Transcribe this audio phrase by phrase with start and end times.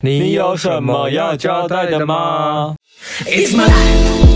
[0.00, 2.76] 你有什么要交代的吗
[3.24, 4.28] ？It's my life.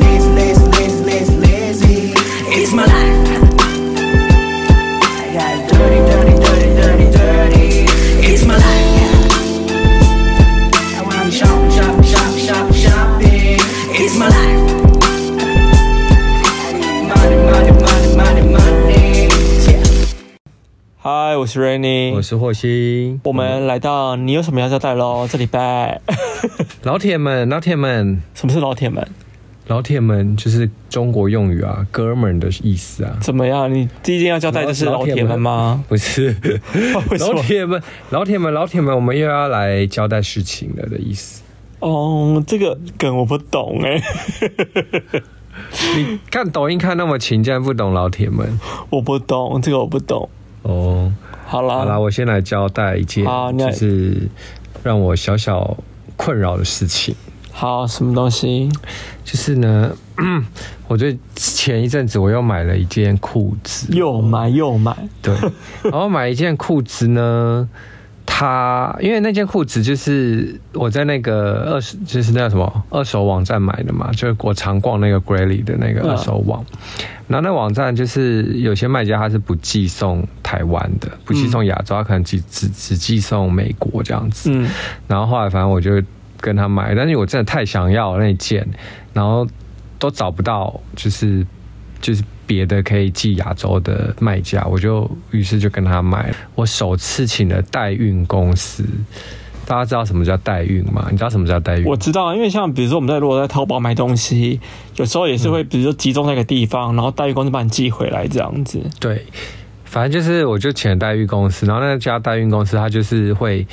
[0.00, 2.14] Lazy, lazy, lazy, lazy, lazy.
[2.50, 3.25] It's my life.
[21.36, 25.28] 嗨，我是 Rainy，我是霍星，我们来到你有什么要交代喽？
[25.30, 26.00] 这礼拜，
[26.82, 29.06] 老铁们，老铁们，什么是老铁们？
[29.66, 33.18] 老铁们就是中国用语啊，哥们的意思啊。
[33.20, 33.70] 怎么样？
[33.70, 35.84] 你第一件要交代的是老铁们吗？
[35.90, 36.34] 不是，
[37.20, 41.42] 老铁们，老铁们，老铁们，我们又要来交代事情了的意思。
[41.80, 44.00] 哦，这个梗我不懂哎。
[45.98, 48.58] 你看抖音看那么勤，竟然不懂老铁们？
[48.88, 50.26] 我不懂，这个我不懂。
[50.62, 51.12] 哦，
[51.46, 53.24] 好啦，好了，我先来交代一件，
[53.56, 54.28] 就是
[54.82, 55.76] 让我小小
[56.16, 57.14] 困扰的事情。
[57.52, 58.68] 好，什么东西？
[59.24, 59.92] 就是呢，
[60.88, 65.34] 我最前一阵子我又买了一件裤子，又买又买，对，
[65.84, 67.68] 然后买一件裤子呢。
[68.38, 76.62] 他因为那件裤子就是我在那个二手，就是那什么二手网站买的嘛，就是我常逛那个 g r a l y 的那个二手网。
[76.70, 84.50] 嗯、然后那网站就是有些卖家他是不寄送台湾的，不寄送亚洲，他可能只只只寄送美国这样子。
[84.52, 84.68] 嗯。
[85.08, 86.02] 然后后来反正我就
[86.38, 88.68] 跟他买，但是我真的太想要那件，
[89.14, 89.46] 然后
[89.98, 91.46] 都找不到，就是
[92.02, 92.22] 就是。
[92.46, 96.32] 别的可以寄亚洲的卖家，我就于是就跟他买。
[96.54, 98.84] 我首次请了代运公司，
[99.66, 101.08] 大家知道什么叫代运吗？
[101.10, 101.84] 你知道什么叫代运？
[101.84, 104.60] 我知道，因为像比如说我们在如果在淘宝买东西，
[104.94, 108.80] 有时候也是会，比如说集中在一个地方，然后代运公司把你寄回来这样子。
[109.00, 109.26] 对，
[109.84, 113.66] 反正就是我就请了代运公司，然后那家代运公司他就是会，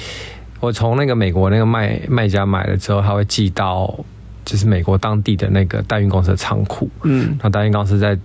[0.60, 3.94] 我从那个美国那个卖卖家买了之后，他会寄到
[4.44, 8.18] 就是美国当地的那个代运公司的仓库，嗯，然后代运公司在。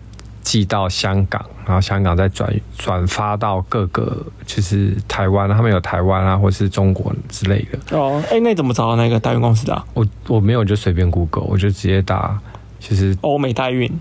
[0.49, 7.99] 寄到香港，然后香港再转转发到各个，就是台湾，他们有台湾啊，或是中国之类的。
[7.99, 9.85] 哦，哎，那你怎么找到那个代运公司的啊？
[9.93, 12.41] 我我没有就随便 Google，我就直接打，
[12.81, 13.93] 就是欧美代运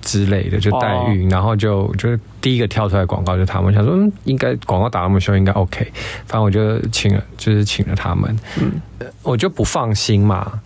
[0.00, 5.90] 之类的，就代运，然后就就第一个跳出来广告就是他们，想说嗯，应该广告打那么凶，应该 OK。
[6.26, 8.80] 反正我就请了，就是请了他们，嗯，
[9.24, 10.60] 我就不放心嘛。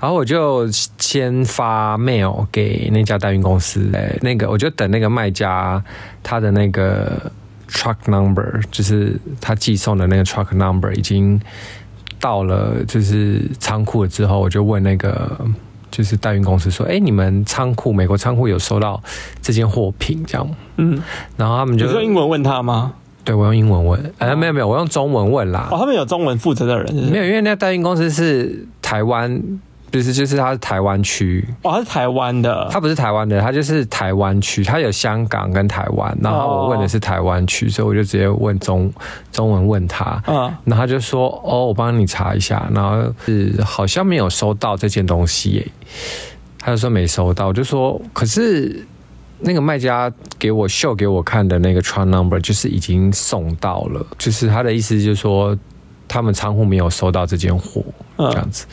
[0.00, 0.68] 然后我就
[0.98, 5.82] 先发 mail 给那家代运公司，哎，那个我就等那个卖家
[6.22, 7.32] 他的那个
[7.70, 11.40] truck number，就是他寄送的那个 truck number 已经
[12.20, 15.40] 到了，就是仓库了之后，我就问那个
[15.90, 19.02] 就是代运公司说，哎，你们仓库美国仓库有收到
[19.40, 20.46] 这件货品这样？
[20.76, 21.00] 嗯，
[21.38, 22.92] 然后他们就用英文问他吗？
[23.24, 25.68] 对，我用英文问，哎，没有没有，我用中文问啦。
[25.70, 27.10] 哦，他们有中文负责的人是是？
[27.10, 29.40] 没有，因为那代运公司是台湾。
[29.94, 31.46] 就是就是他是台湾区。
[31.62, 38.92] 哦，他是台湾的，他不是台湾的，他就是台湾区，他有香港跟台湾，然后我问的是台湾区，所以我就直接问中
[39.30, 45.66] 中文问他，嗯，然后他就说哦，我帮你查一下，然后是好像没有收到这件东西耶，
[46.58, 48.84] 他就说没收到，我就说可是
[49.38, 55.56] 那个卖家给我秀给我看的那个 truck number 就是已经送到了，就是他的意思就是说
[56.08, 57.84] 他们仓库没有收到这件货，
[58.16, 58.66] 这样子。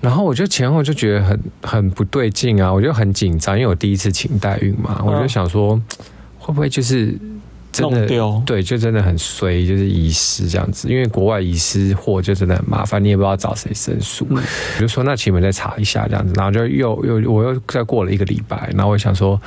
[0.00, 5.80] 然后我就前后就觉得很很不对劲啊，我就很紧张，因为我第一次请代孕嘛，我就想说
[6.38, 7.18] 会不会就是
[7.72, 10.88] 真的丢对，就真的很衰，就是遗失这样子。
[10.88, 14.26] 因为国外遗失货就真的很麻烦，你也不知道找谁申诉。
[14.30, 14.42] 嗯、
[14.76, 19.40] 我就说那请你们再查一下这样子，然后就又又我又再过了一个礼拜，然后我想说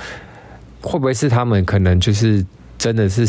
[0.81, 2.45] 会不会是他们可能就是
[2.77, 3.25] 真的是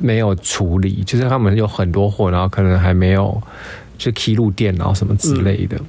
[0.00, 3.42] 没有处理，就是他们有很多货，然后可能还没有
[3.98, 5.76] 就 key 入电脑什么之类的。
[5.76, 5.86] 嗯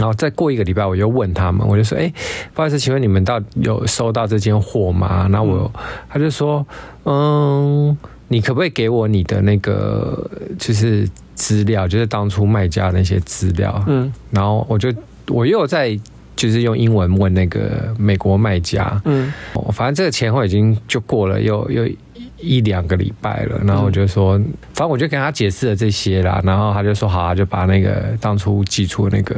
[0.00, 2.10] 然后再过一个礼拜，我就问他们，我就说：“哎，
[2.54, 5.70] 不好意思，请问你们到有收到这件货吗？”然后我
[6.08, 6.66] 他就说
[7.04, 7.94] ：“嗯，
[8.28, 10.26] 你可不可以给我你的那个
[10.58, 14.90] 就是资料，就是当初卖家那些资料？”嗯，然后我就
[15.28, 15.94] 我又在
[16.34, 19.30] 就是用英文问那个美国卖家，嗯，
[19.70, 21.86] 反正这个前后已经就过了又又
[22.38, 23.60] 一两个礼拜了。
[23.66, 24.38] 然后我就说，
[24.72, 26.40] 反正我就跟他解释了这些啦。
[26.42, 29.36] 然后他就说：“好啊，就把那个当初寄出的那个。”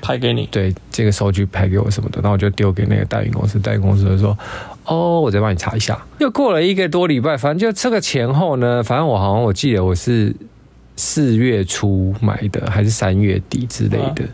[0.00, 4.36] 拍给你，对这个收据拍给我什么的，然后我就丢给那个代运公司，代运公司就说
[4.84, 10.34] ：“哦，我再帮你查一下。”又过了一个多礼拜，反正就这个前后呢，反正我好像我记得我是
[10.96, 14.24] 四月初买的，还是三月底之类的。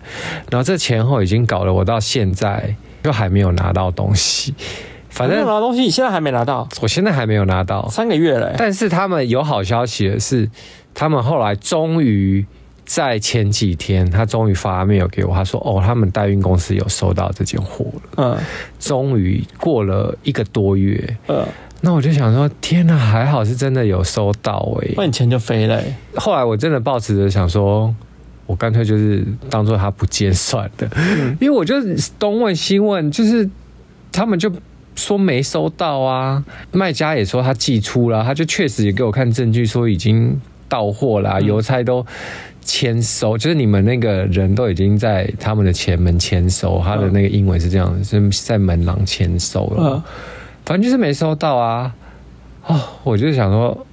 [0.50, 4.54] 然后这前后已经搞了我到现在就还没有拿到东西。
[5.10, 8.56] 反正拿到东西，你现在还没拿到，我现在还没有拿到，三个月了、欸。
[8.58, 10.50] 但是他们有好消息的是，
[10.92, 12.44] 他们后来终于
[12.84, 18.38] 在前几天，他终于发 mail 给我，他说：“哦，他们代运公司有收到这件货了。”嗯，
[18.78, 21.16] 终于过了一个多月。
[21.28, 21.44] 嗯，
[21.80, 25.94] 那我就想说，天哪，还好是真的有收到哎、欸，那你钱就飞了、欸。
[26.16, 27.94] 后来我真的抱持着想说，
[28.46, 31.74] 我干脆就是当做他不见算了，嗯、因为我就
[32.18, 33.48] 东问西问，就是
[34.12, 34.52] 他们就。
[34.96, 42.06] 说没收到啊，卖家也说他寄出了，他就确实也给我看证据，说已经到货了，邮差都
[42.64, 50.02] 签收，就是你们那个人都已经在他们的前门签收，他的那个英文是这样，是在门廊签收了，
[50.64, 51.94] 反正就是没收到啊。
[52.66, 53.86] 哦，我就想说，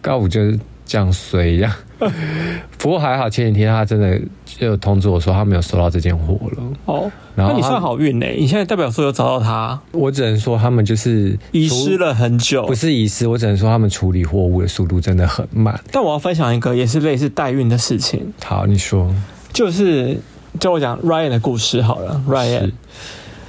[0.00, 1.70] 高五就是这样衰一样。
[2.78, 6.62] 不过还好，前几天他真的就通知我说他没有收到这件货了。
[6.86, 8.26] 哦，然后那你算好运呢？
[8.38, 9.80] 你现在代表说有找到他？
[9.92, 15.78] 我只能说他们就是遗失了很久，不是遗失，我只能说他们处理货物的速度真的很慢。
[15.90, 18.32] 但我要分享一个也是类似代孕的事情。
[18.44, 19.14] 好，你说，
[19.52, 20.18] 就是
[20.58, 22.72] 就我讲 Ryan 的故事好了，Ryan。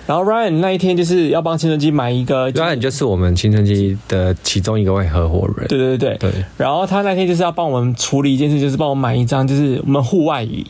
[0.05, 5.67] 然后 Ryan 那一天就是要帮青春期买一个，Ryan 就是我们青春期的其中一个位合伙人。
[5.67, 6.31] 对对对对。
[6.31, 10.65] 对然后他那天就是要帮我们处理一件事，就是帮我们买一张，就是我们户外椅，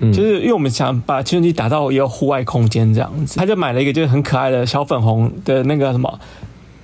[0.00, 6.20] 嗯、就是因为我们想把青春期打造一个户外空间这样子，他就买了一个就是很可爱的小粉红的那个什么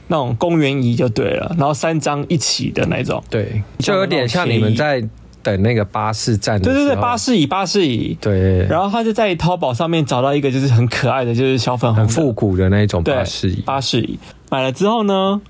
[0.08, 5.06] 那种公园椅就对了，然后三张一起的那种，对，就有点像你们在。
[5.42, 8.66] 等那个巴士站，对对对，巴士椅，巴士椅，对。
[8.66, 13.62] 然后他就在淘宝上面找到一个，就是很可爱的，就是小粉红，很复古的那种巴士椅。
[13.66, 14.18] 巴士椅
[14.50, 15.40] 买了之后呢，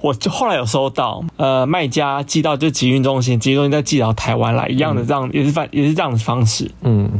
[0.00, 6.70] 我就后来有收到，呃，卖家寄到就集运中心，集运中心再寄到台湾来，一样的这样，嗯、也是反也是这样的方式。
[6.82, 7.10] 嗯。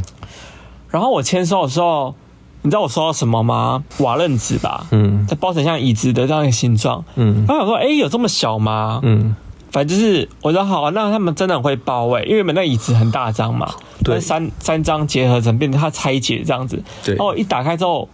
[0.89, 2.15] 然后我签收的时候，
[2.61, 3.83] 你知道我收到什么吗？
[3.99, 7.45] 瓦楞纸吧，嗯，它包成像椅子的这样一个形状，嗯。
[7.47, 8.99] 我想说，哎，有这么小吗？
[9.03, 9.35] 嗯。
[9.71, 13.71] 反正就是我说好啊，那他们真的很会包诶，因为我们那椅子很大张嘛，
[14.03, 18.09] 对，三三张结合成变成它拆解这样子，对，然后一打开之后，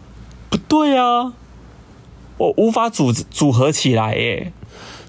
[0.49, 1.31] 不对啊，
[2.37, 4.51] 我无法组组合起来耶。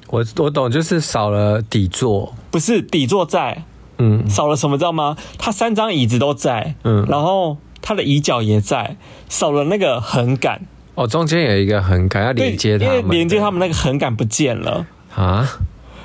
[0.09, 3.65] 我我懂，就是少了底座，不是底座在，
[3.99, 5.17] 嗯，少了什么知道吗？
[5.37, 8.97] 它三张椅子都在，嗯，然后它的椅脚也在，
[9.29, 10.63] 少了那个横杆。
[10.95, 15.59] 哦，中间有一个横杆要连接它们，因为连接他们那个横杆不见了啊。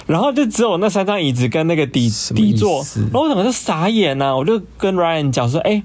[0.07, 4.35] 然后就只有那三张椅子跟那个底底座，然后我整个就傻眼呐、啊！
[4.35, 5.81] 我就跟 Ryan 讲说：“哎，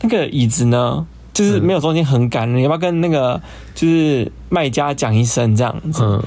[0.00, 1.06] 那个椅子呢？
[1.34, 3.40] 就是没有中间横杆，你要不要跟那个
[3.74, 6.20] 就是卖家讲一声这样子？”嗯、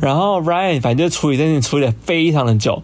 [0.00, 2.82] 然后 Ryan 反正就处理这件事情处理的非常的久，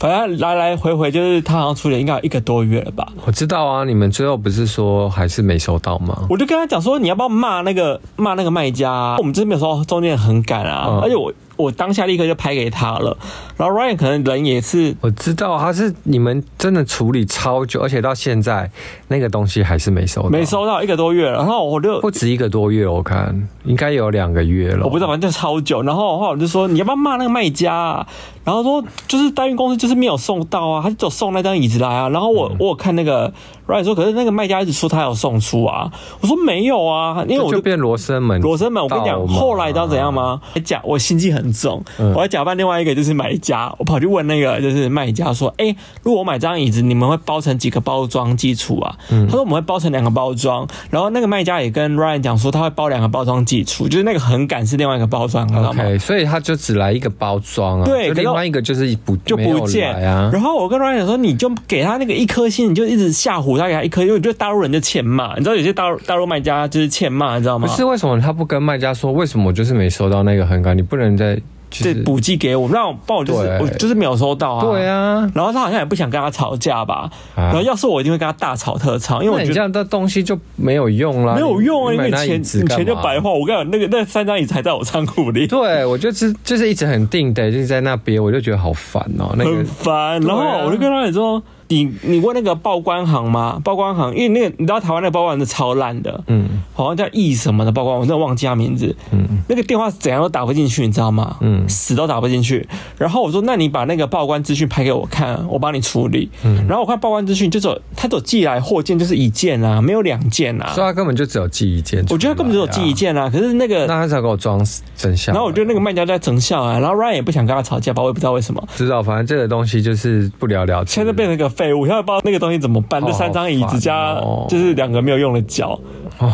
[0.00, 3.06] 反正来来回回就是他好像处理了应该有一个多月了吧。
[3.24, 6.26] 我知道啊，你们最后不是说还是没收到吗？
[6.28, 9.16] 我就跟他讲说：“你要不要骂那个骂那个卖家、啊？
[9.18, 10.86] 我们真没有收到中间很赶啊！
[10.88, 13.16] 嗯、而且我。”我当下立刻就拍给他了，
[13.62, 18.68] 然后 Ryan 可能人也是，我知道他是你们真的处理超久，而且到现在
[19.06, 25.80] 那个东西还是没收到，没收到一个多月了，然后我就不止一个多月，我看应该有两个月了，我不知道，反正就超久。
[25.82, 28.06] 然后后来我就说你要不要骂那个卖家啊？
[28.44, 32.08] 然后说就是代运公司就是没有送到啊，他就送那张椅子来啊。
[32.08, 33.32] 然后我、嗯、我有看那个
[33.68, 35.88] Ryan 说，可是那个卖家一直说他有送出啊，
[36.20, 38.82] 我说没有啊，因为我就，就变罗生门，罗生门。
[38.82, 40.40] 我跟你讲，后来你知道怎样吗？
[40.52, 48.96] 还假，我心机很重，嗯、我还假扮另外一个就是买家，我跑去问那个就是卖家说，哎，如果我买这张椅子，你们会包成几个包装寄出啊？
[49.10, 50.66] 嗯、他说我们会包成两个包装。
[50.90, 57.84] 然后那个卖家也跟 Ryan 讲说，他会包两个包装寄出，就是那个横杆是另外一个包装，知道吗？Okay, 所以他就只来一个包装啊。
[57.84, 60.30] 对，另外一个就是不就不见啊。
[60.32, 67.66] 然后我跟 Ryan 讲说，你就给他那个一颗星，你就一直吓唬他，给他一颗，因为我觉得大陆人就欠骂，你知道有些大陆大陆卖家就是欠骂，你知道吗？
[67.66, 70.76] 不是为什么他不跟卖家说，为什么我就是没收到那个横杆？
[70.76, 71.40] 你不能再。
[71.80, 74.64] 对，补寄给我，让我帮我就是我就是没有收到啊。
[74.64, 77.08] 对啊，然后他好像也不想跟他吵架吧。
[77.34, 83.30] 然后要是我一定会跟他大吵特吵，因为我觉得这样的东西就没有用啦，没有用啊，因为钱钱就白花。
[83.30, 85.46] 我跟你讲，那个那三张椅子还在我仓库里。
[85.46, 90.20] 对，我就是就是一直很定的，就是在那边，我就觉得好烦哦，那个很烦。
[90.20, 91.42] 然后我就跟他说。
[91.72, 93.60] 你你问那个报关行吗？
[93.64, 101.36] 报关行，因为那个你知道台湾那个报关是超烂的，嗯，好像叫易什么的报关，我真的忘记他名字，嗯，那个电话是怎样都打不进去，你知道吗？
[101.40, 102.68] 嗯，死都打不进去。
[102.98, 106.30] 然后我说，那你把那个报关资讯拍给我看，我帮你处理。
[106.44, 112.04] 嗯，然后我看报关资讯，就走他走寄来货件就是一件啊，没有两件啊，所以他根本就只有寄一件。
[112.10, 114.64] 我觉得他根本只有寄一件啊，可是那个那他才给我装
[114.96, 115.34] 真相。
[115.34, 118.62] 然后我觉得那个卖家在整笑啊，然后 Ryan 也不想跟他吵架吧，我也不知道为什么。
[118.76, 123.00] 知道，反正这个东西就是不了了之，现在变成一个废物，现在不知道那个东西怎么办？
[123.04, 125.78] 这三张椅子加就是两个没有用的脚。
[126.18, 126.32] 哦，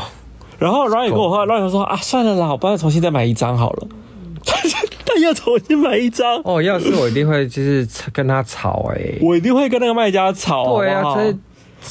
[0.58, 3.88] 然后 Ryan 跟我说，Ryan 说啊，算了啦，我帮他重新再买一张好了。
[5.04, 10.78] 他要重新买一张哦，要是我一定会就是跟他吵哎、欸，我一定会跟那个卖家吵。
[10.78, 11.14] 对啊，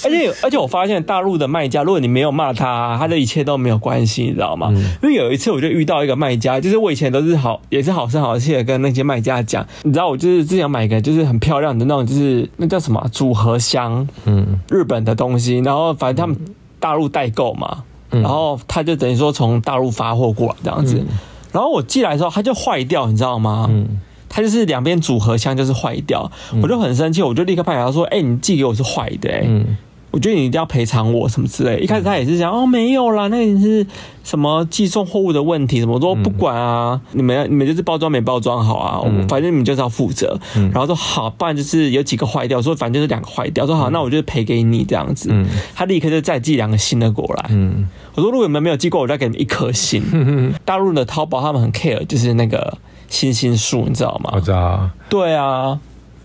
[0.03, 4.67] 而且而且我发现大陆的卖家，如果你没有骂他，他的一切都没有关系，你知道吗？
[4.71, 16.37] 嗯、因为有一次我就遇到一个卖家，就是我以前都是好也是好声好气的跟那些卖家讲，你知道我就是之前买一个就是很漂亮的那种，就是那叫什么组合箱，嗯，日本的东西，然后反正他们
[16.79, 21.03] 大陆代购嘛，然后他就等于说从大陆发货过来这样子，
[21.51, 23.67] 然后我寄来的时候他就坏掉，你知道吗？
[23.69, 23.99] 嗯。
[24.29, 29.77] 它就是两边组合箱就是坏掉，嗯、我就很生气，我就立刻派他说：“哎、欸，你寄给我是坏的、欸，哎、嗯，
[30.11, 33.85] 我觉得你一定要赔偿我什么之类。”一开始他也是讲：“哦，没有啦，那个是
[34.23, 40.39] 什么寄送货物的问题什么？”我说：“不管啊，你们你们就是包装没包装好啊，嗯、反正你们就是要负责。
[40.55, 45.29] 嗯”然后说：“好，不然就是有几个坏掉，说反正就是两个坏掉。”说：“好，那我就赔给你这样子。
[45.31, 47.45] 嗯”他立刻就再寄两个新的过来。
[47.49, 50.03] 嗯，我说：“如果你们没有寄过，我再给你们一颗星。
[50.11, 52.77] 嗯 ”大陆的淘宝他们很 care，就是那个。
[53.07, 54.31] 星星树你知道吗？
[54.33, 54.89] 我知道。
[55.09, 55.79] 对啊，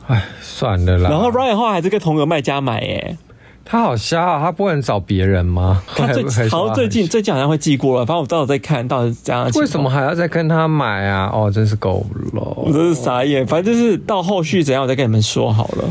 [0.07, 1.11] 哎，算了啦。
[1.11, 3.17] 然后 Ryan 后来还是跟同一个卖家买，耶，
[3.65, 4.41] 他好瞎啊！
[4.41, 5.83] 他不能找别人吗？
[5.95, 9.49] 他最 好像最近最近好像会寄过了，反正我到时候再看到底是怎样。
[9.55, 11.31] 为什么还要再跟他买啊？
[11.33, 13.47] 哦，真是够了，我真是傻眼。
[13.47, 15.85] 反正就是到后续怎样，我再跟你们说好了。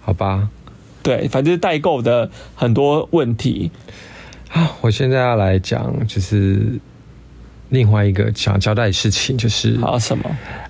[0.00, 0.48] 好吧。
[1.02, 3.70] 对，反正就是代购的很多问题
[4.52, 4.70] 啊。
[4.80, 6.78] 我现在要来讲，就是。
[7.70, 10.24] 另外一个想交代的事情就是，好什么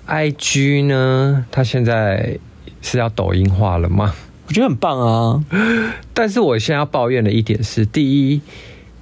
[0.07, 1.45] ？IG 呢？
[1.51, 2.37] 它现在
[2.81, 4.13] 是要抖音化了吗？
[4.47, 5.43] 我觉得很棒啊！
[6.13, 8.41] 但是我现在要抱怨的一点是，第一，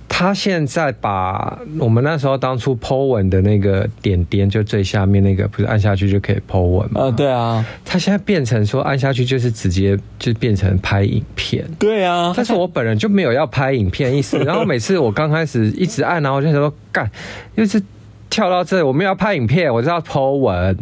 [0.09, 7.01] 他现在把我们那时候当初 po 文的那个点点，就最下面那个，不是按下去就可以 po 文吗？
[7.01, 7.65] 啊，对啊。
[7.85, 11.65] 他现在变成说按下去就是直接就变成拍影片。
[11.77, 12.33] 对啊。
[12.35, 17.09] 但是我本人就没有要拍影片意思， 然后每次我刚开始一直按，然后我就想说干，
[17.55, 17.81] 又是。
[18.29, 20.77] 跳到这，我们要拍影片，我知道 po 文、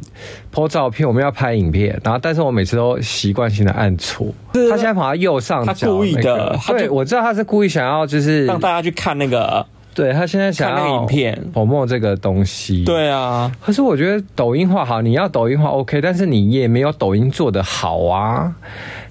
[0.53, 4.27] po 照片，我们要拍影片，然后但是我每次都习惯性的按错。
[4.53, 6.57] 他现在跑到右上角，他故意的。
[6.67, 9.65] 对，我知道他是故意想要就是让大家去看那个。
[9.93, 12.83] 对，他现在想要影片，promote 这个东西。
[12.83, 18.53] 对啊，可是我觉得抖音化好，你要抖音化 OK，但是你也没有抖音做的好啊。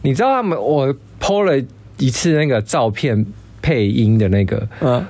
[0.03, 1.65] 你知道他们我 po 了
[1.97, 3.25] 一次那个照片
[3.63, 5.07] 配音的那个，嗯，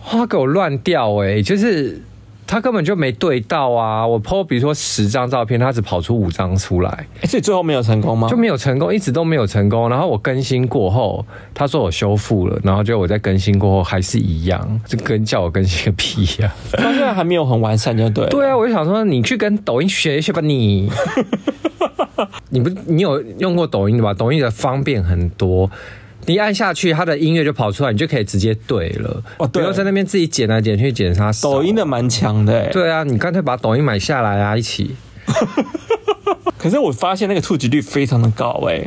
[0.00, 2.02] 花给我乱掉哎，就是。
[2.46, 4.06] 他根本就没对到啊！
[4.06, 8.28] 我 po 比如说十张照片，他只跑出五张出来，欸，所以最后没有成功吗？
[8.28, 9.90] 就没有成功，一直都没有成功。
[9.90, 16.54] 然后我更新过后，他说我修复了，然后就我在更新过后还是一样，就跟叫我更新个屁呀！
[16.72, 18.26] 他现在还没有很完善，就对。
[18.28, 20.90] 对啊，我就想说，你去跟抖音学一学吧，你。
[22.48, 24.14] 你不，你有用过抖音的吧？
[24.14, 25.70] 抖音的方便很多。
[26.26, 29.22] 你按下去，它的音乐就跑出来，你就可以直接对了。
[29.38, 31.32] 哦，对，不用在那边自己剪来剪去剪它。
[31.42, 34.94] 抖音的蛮强的，对啊，你干脆把抖音买下来啊，一起。
[36.58, 38.86] 可是我发现那个触及率非常的高哎，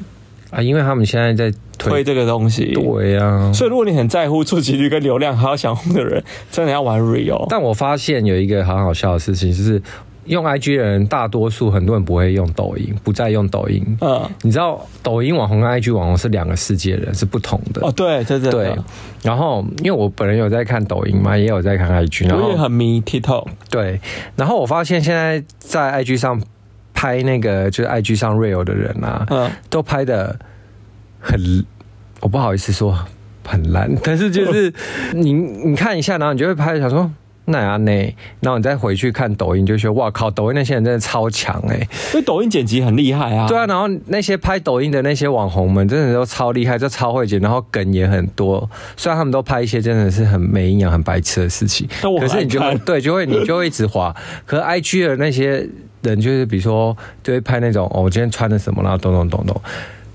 [0.52, 3.52] 啊，因为他们现在在推，推这个东西，对啊。
[3.54, 7.46] 所以如果你很在乎触及率跟流量，还要想红的人，真的要玩 Real。
[7.50, 9.82] 但我发现有一个很好笑的事情，就是。
[10.30, 13.84] 用 IG 的人，大多数很多人不会用抖音，不再用抖音。
[14.00, 17.86] 嗯，你知道抖音网红跟 IG 网红是两个世界的人，是不同的。
[17.86, 18.76] 哦，对，对对对。
[19.24, 23.48] 然后，因为我本人有在看抖音嘛，也有在看 IG，然后很迷 TikTok。
[23.72, 24.00] 对，
[24.36, 26.40] 然后我发现现在在 IG 上
[26.94, 30.38] 拍那个就是 IG 上 Real 的人啊，嗯，都拍的
[31.20, 31.66] 很，
[32.22, 32.96] 我不好意思说
[33.46, 34.72] 很烂，但是就是
[35.14, 37.12] 你你看一下，然后你就会拍，想说。
[37.50, 37.92] 那样呢？
[38.40, 41.76] 然后你再回去看抖音，就觉得哇靠，抖音那些人真的超强哎！
[42.14, 43.48] 因为抖音剪辑很厉害啊。
[43.48, 48.70] 对啊，然后那些拍抖音的那些网红们，真的都超厉害，就超会剪，然后梗也很多。
[48.96, 51.88] 虽然他们都拍一些真的是很没营养、很白痴的事情，
[52.20, 54.16] 可是你就会 对，就会你就会一直滑。
[54.46, 55.68] 可是 IG 的那些
[56.02, 59.62] 人，就是比如说，就会拍那种哦，我今天穿的什么，然后咚咚咚咚。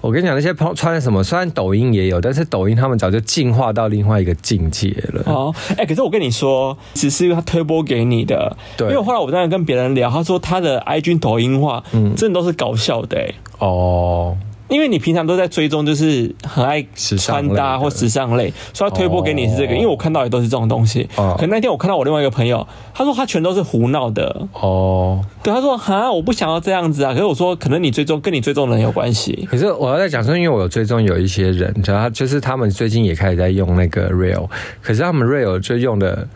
[0.04, 5.22] 我跟你讲，那些穿的什么，虽然抖音也有，但是抖音他们早就进化到另外一个境界了。
[5.24, 8.54] 哦，哎、欸，可是我跟你说，只是他推播给你的。
[8.76, 13.34] 对，因为后来我在那跟别人聊，他说他的 IG 抖音化，嗯，真的都是搞笑的、欸。
[13.58, 14.36] 哦。
[14.68, 16.84] 因为你平常都在追踪，就是很爱
[17.18, 19.74] 穿搭或时尚类，所以他推播给你是这个。
[19.74, 21.06] 因为我看到也都是这种东西。
[21.38, 24.48] 可那天我看到我另外一个朋友，他说他全都是胡闹的。
[24.54, 27.12] 哦，对，他说哈，我不想要这样子啊。
[27.12, 29.46] 可是我说，可能你追踪跟你追踪的人有关系。
[29.50, 34.48] 可是我要在讲说，因为我有追踪有一些人，然后就是他们最近也开始在用那个 Real，
[34.80, 36.26] 可是他们 Real 就用的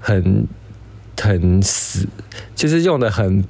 [0.00, 0.46] 很
[1.20, 2.06] 很死，
[2.56, 3.44] 就是用的很。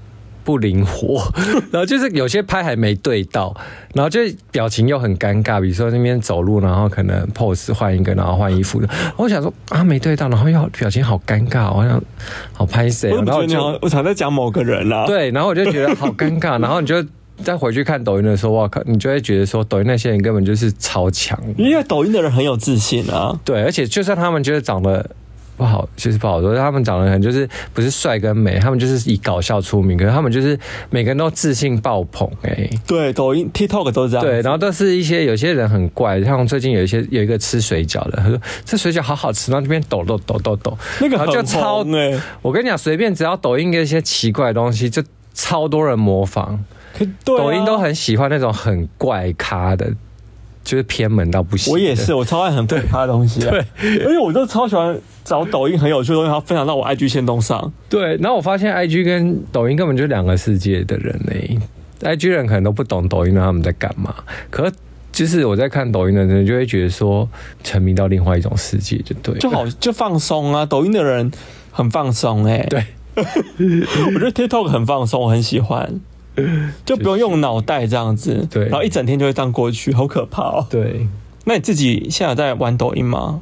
[0.47, 1.29] 不灵活，
[1.73, 3.53] 然后就是有些拍还没对到，
[3.93, 4.21] 然后就
[4.53, 12.01] 表情又很尴尬，比如说那边走路，然后可能 pose 换一个，然后换衣服的，我想说啊没对到，然后又表情好尴尬，我想
[12.53, 13.11] 好拍谁？
[13.11, 17.05] 然后我就我常在讲某个人啊，对，然后我就觉得好尴尬，然后你就
[17.43, 25.11] 再回去看抖音的时候，哇靠，你就会觉得说抖音那些人根本就是超强，因为抖音的人很有自信啊，对，而且就算他们觉得长得。
[25.57, 26.55] 不好，其实不好说。
[26.55, 29.97] 他们长得很就是不是帅跟美，他们就是以搞笑出名。
[29.97, 30.59] 可是他们就是
[30.91, 32.71] 每个人都自信爆棚哎、欸。
[32.87, 34.25] 对，抖音 TikTok 都是这样。
[34.25, 42.21] 对，然后都是一些有些人很怪，像最近有一些有一个吃水饺的，他说这水饺好好吃，然后这边抖抖抖抖抖，那个就超哎、欸。
[42.43, 46.63] 我跟你讲，随便只要抖音的一些奇怪的东西，就超多人模仿。
[46.99, 49.91] 对啊、抖音都很喜欢那种很怪咖的。
[50.67, 51.73] 就是偏门到不行。
[51.73, 53.51] 我也是，我超爱很怪咖的东西、啊。
[53.51, 53.61] 对，
[54.05, 57.73] 而且我就超喜欢找抖音很有趣的东西，然后分享到我 IG 线动上。
[57.89, 61.59] 对，然后我发现 IG 跟抖音根本就两个世界的人呢、欸。
[62.17, 64.13] IG 人可能都不懂抖音，他们在干嘛？
[64.51, 64.73] 可是
[65.13, 67.29] 就是我在看抖音的人，就会觉得说
[67.63, 70.67] 沉迷到另外一种世界，就对，就好就放松啊。
[70.67, 71.31] 抖音的人
[71.71, 72.67] 很放松哎、欸。
[72.69, 72.85] 对，
[73.17, 76.01] 我觉得 TikTok 很放松，我很喜欢。
[76.85, 80.67] 就不用用脑袋这样子，对，然后一整天就会这样过去，好可怕哦。
[80.71, 81.07] 对，
[81.45, 83.41] 那你自己现在有在玩抖音吗？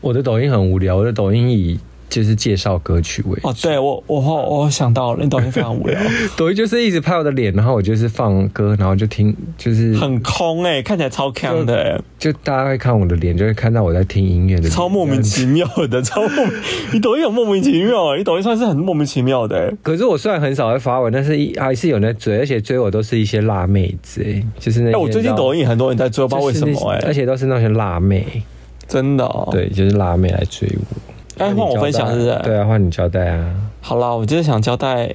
[0.00, 1.78] 我的抖音很无聊，我的抖音以。
[2.08, 6.00] 就是介绍歌曲为哦，对我我我想到了，那抖音非常无聊，
[6.36, 12.00] 抖音就是一直拍我的脸，然后我就是放歌，然后就听，就是很空哎、欸，看起来超强的、欸。
[12.18, 16.54] 就，就大家会看我的脸，就会看到我在听音乐的，超莫名其妙的， 超莫名，
[16.92, 28.42] 你抖音有莫名其妙，你抖音算是很莫名其妙的、欸，可是我虽然很少会发文，但是还是有人在追，而且追我都是一些辣妹子哎、欸，就是那，哎，我最近抖音很多人在追，不知道为什么哎、欸，而且都是那些辣妹，
[28.88, 31.07] 真的、哦，对，就是辣妹来追我。
[31.38, 32.40] 哎，换我分享是不是？
[32.44, 33.54] 对啊，换你交代啊。
[33.80, 35.14] 好啦，我就是想交代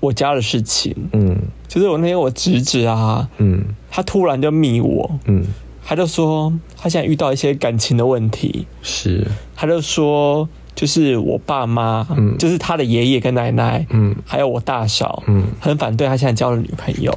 [0.00, 0.94] 我家的事情。
[1.12, 1.36] 嗯，
[1.68, 5.44] 就是我那天我侄子啊，嗯，他突然就密我，嗯，
[5.84, 8.66] 他就说他现在遇到一些感情的问题。
[8.82, 17.16] 是，他就说就是我爸妈，嗯，就是他的爷爷跟奶奶，嗯，还有我大嫂，嗯，很反对他现在交了女朋友。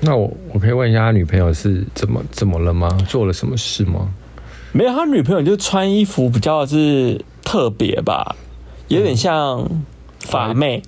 [0.00, 2.88] 那我我可以问一下他女朋友是怎么怎么了吗？
[3.08, 4.08] 做了什么事吗？
[4.72, 7.18] 没有，他女朋友就穿衣服比较是。
[7.46, 8.34] 特别吧，
[8.88, 9.64] 有点像
[10.18, 10.82] 法妹，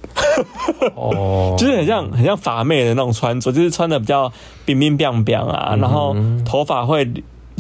[0.96, 4.30] 哦， 就是很像很像法妹的那种穿着，就是穿的比较
[4.64, 7.08] 冰冰冰冰啊，然后头发会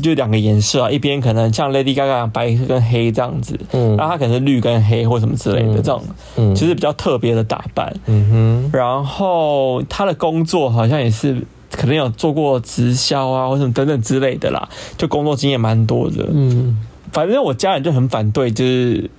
[0.02, 6.02] 就两个颜色啊，一边可能像 Lady Gaga 白跟黑这样子，嗯，然后他可能是绿跟黑或什么之类的这种，
[6.36, 16.76] 嗯，其实比较特别的打扮，嗯哼，然后他的工作好像也是可能有做过直销啊或什么等等之类的啦，就工作经验蛮多的，嗯。
[17.12, 19.10] 反正我家人就很反对，就是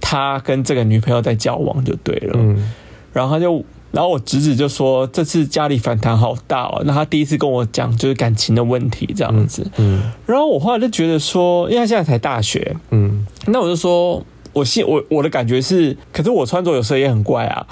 [0.00, 2.32] 他跟这个女朋友在交往就对了。
[2.36, 2.72] 嗯，
[3.12, 6.82] 然后他就，然后我侄子就说这次家里反弹好大哦。
[6.84, 9.70] 那他第一次跟我讲就是感情的问题这样子。
[9.76, 17.66] 嗯，然后我后来就觉得说，因为他现在才大学，嗯，那我就说，我信我我的感觉是，可是我穿着有时候也很怪啊。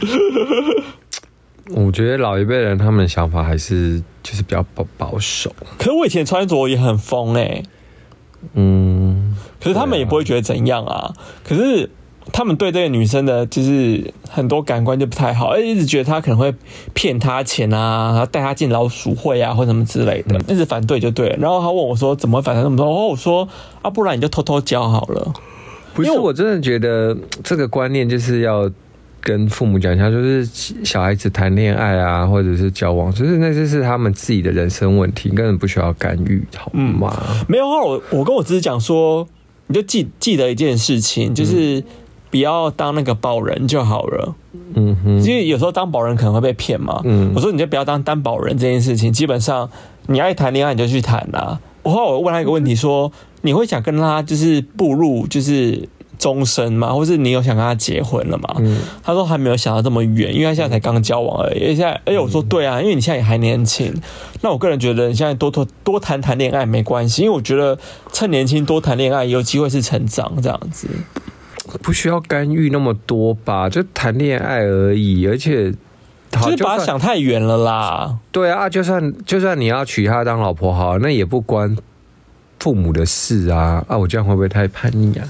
[1.74, 5.52] 我觉得老一辈人他们的想法还是就是比较保保守。
[5.78, 7.62] 可是我以前穿着也很疯哎、欸，
[8.54, 11.12] 嗯，可是他们也不会觉得怎样啊。
[11.44, 11.90] 可是
[12.32, 16.54] 他们对这个女生的，就是很多感官就不太好，而且一直觉得她可能会
[16.94, 21.36] 骗他钱啊，然后带他进老鼠会啊，或什么之类的，一直反对就对了。
[21.36, 23.48] 然后他问我说：“怎么反对那么多？”然后，我说
[23.82, 25.32] ：“啊，不然你就偷偷教好了。”
[25.94, 28.70] 不是，我真的觉得这个观念就是要。
[29.20, 30.44] 跟父母讲一下，就是
[30.82, 37.14] 小孩子谈恋爱啊，或者是交往，就是那些是他们自己的人生问题，根本不需要干预，好吗？
[37.28, 39.28] 嗯、没有，我我跟我侄子讲说，
[39.66, 41.84] 你就记记得一件事情，就是
[42.30, 44.34] 不要当那个保人就好了。
[44.74, 47.00] 嗯哼，因为有时候当保人可能会被骗嘛。
[47.04, 49.68] 嗯，我说你就不要当担保人这件事情，基本上
[50.06, 51.60] 你爱谈恋爱你就去谈啦。
[51.82, 55.88] 我后来我问他一个问题说，说你会想跟他就是步入就是。
[56.20, 58.56] 终身嘛，或是你有想跟他结婚了吗？
[58.58, 61.74] 嗯，他说还没有想到这么远，因为他现在才刚交往而已。
[61.74, 63.90] 现在，而且我说对啊，因为你现在也还年轻。
[64.42, 67.78] 那我个人觉得，你现在多多多谈谈恋爱没关系，因为我觉得
[68.12, 70.86] 趁年轻多谈恋爱，有机会是成长这样子，
[71.82, 73.70] 不需要干预那么多吧？
[73.70, 75.72] 就谈恋爱而已，而且
[76.30, 78.18] 就是把他想太远了啦。
[78.30, 81.74] 对啊，就算就算你要娶她当老婆好，那也不关
[82.58, 83.82] 父母的事啊。
[83.88, 85.26] 啊，我这样会不会太叛逆啊？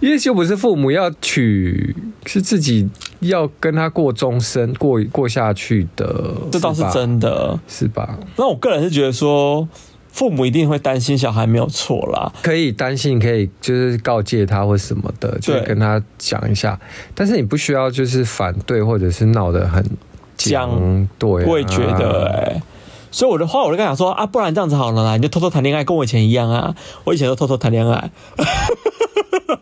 [0.00, 1.94] 因为就不是父母要娶，
[2.26, 2.88] 是自己
[3.20, 8.18] 要跟他过终身、过过下去的，这倒是真的，是吧？
[8.36, 9.68] 那我个人是觉得说，
[10.10, 16.78] 父母一定会担心小孩没有错啦，可以担心，可以就是告诫他或什么的，就跟他讲一下。
[17.14, 19.84] 但是你不需要就是反对或者是闹得很
[20.36, 22.62] 僵，对，我也觉得哎、欸。
[23.14, 26.74] 所以我的话，我就跟他讲说啊，不然这样子好了啦，你就偷偷谈恋爱，跟我以前一样啊。
[27.04, 28.10] 我以前都偷偷谈恋爱，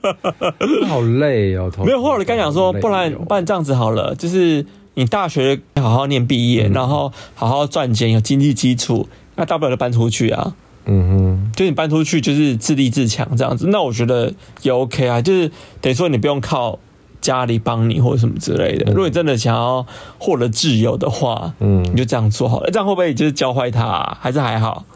[0.88, 1.70] 好累哦。
[1.84, 10.54] 没有，后来我就跟他讲说，不然不然这样子好了，就是你大学好好念毕业，嗯、然后好好赚钱，有经济基础，那大不了就搬出去啊。
[10.86, 16.78] 嗯哼，就你搬出去就是自立自强这样子，那我觉得也 OK 啊，就是等于说你不用靠。
[17.20, 19.86] 家里帮你或者什么之类的，如果你真的想要
[20.18, 22.70] 获得自由的话，嗯，你就这样做好了。
[22.70, 24.16] 这样会不会就是教坏他啊？
[24.18, 24.86] 还是还好？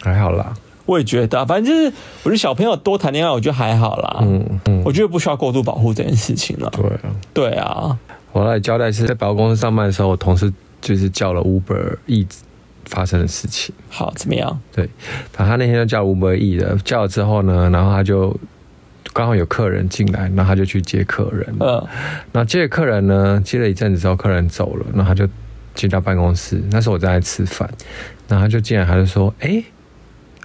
[0.00, 0.54] 还好啦，
[0.86, 1.92] 我也觉得，反正就是
[2.22, 4.18] 我觉得小朋友多谈恋爱，我觉得还好啦。
[4.22, 6.70] 嗯嗯，我觉得不需要过度保护这件事情了。
[6.74, 7.00] 对啊，
[7.32, 7.98] 对啊。
[8.32, 12.38] 我来交代是在百货公司上班的时候，我同事就是叫了 Uber Eats
[12.86, 13.74] 发生的事情。
[13.88, 14.60] 好，怎么样？
[14.72, 14.88] 对，
[15.32, 18.36] 反正他那天就叫 Uber Eats 的，叫了之后呢，然后他就。
[19.12, 21.46] 刚好有客人进来，然后他就去接客人。
[21.60, 21.80] 嗯，
[22.32, 25.28] 然后接了客人呢，接了一阵子之后，客人走了，然后他就
[25.72, 26.60] 进到办公室。
[26.72, 27.70] 那时候我在吃饭，
[28.26, 29.62] 然后他就进来，他就说：“哎，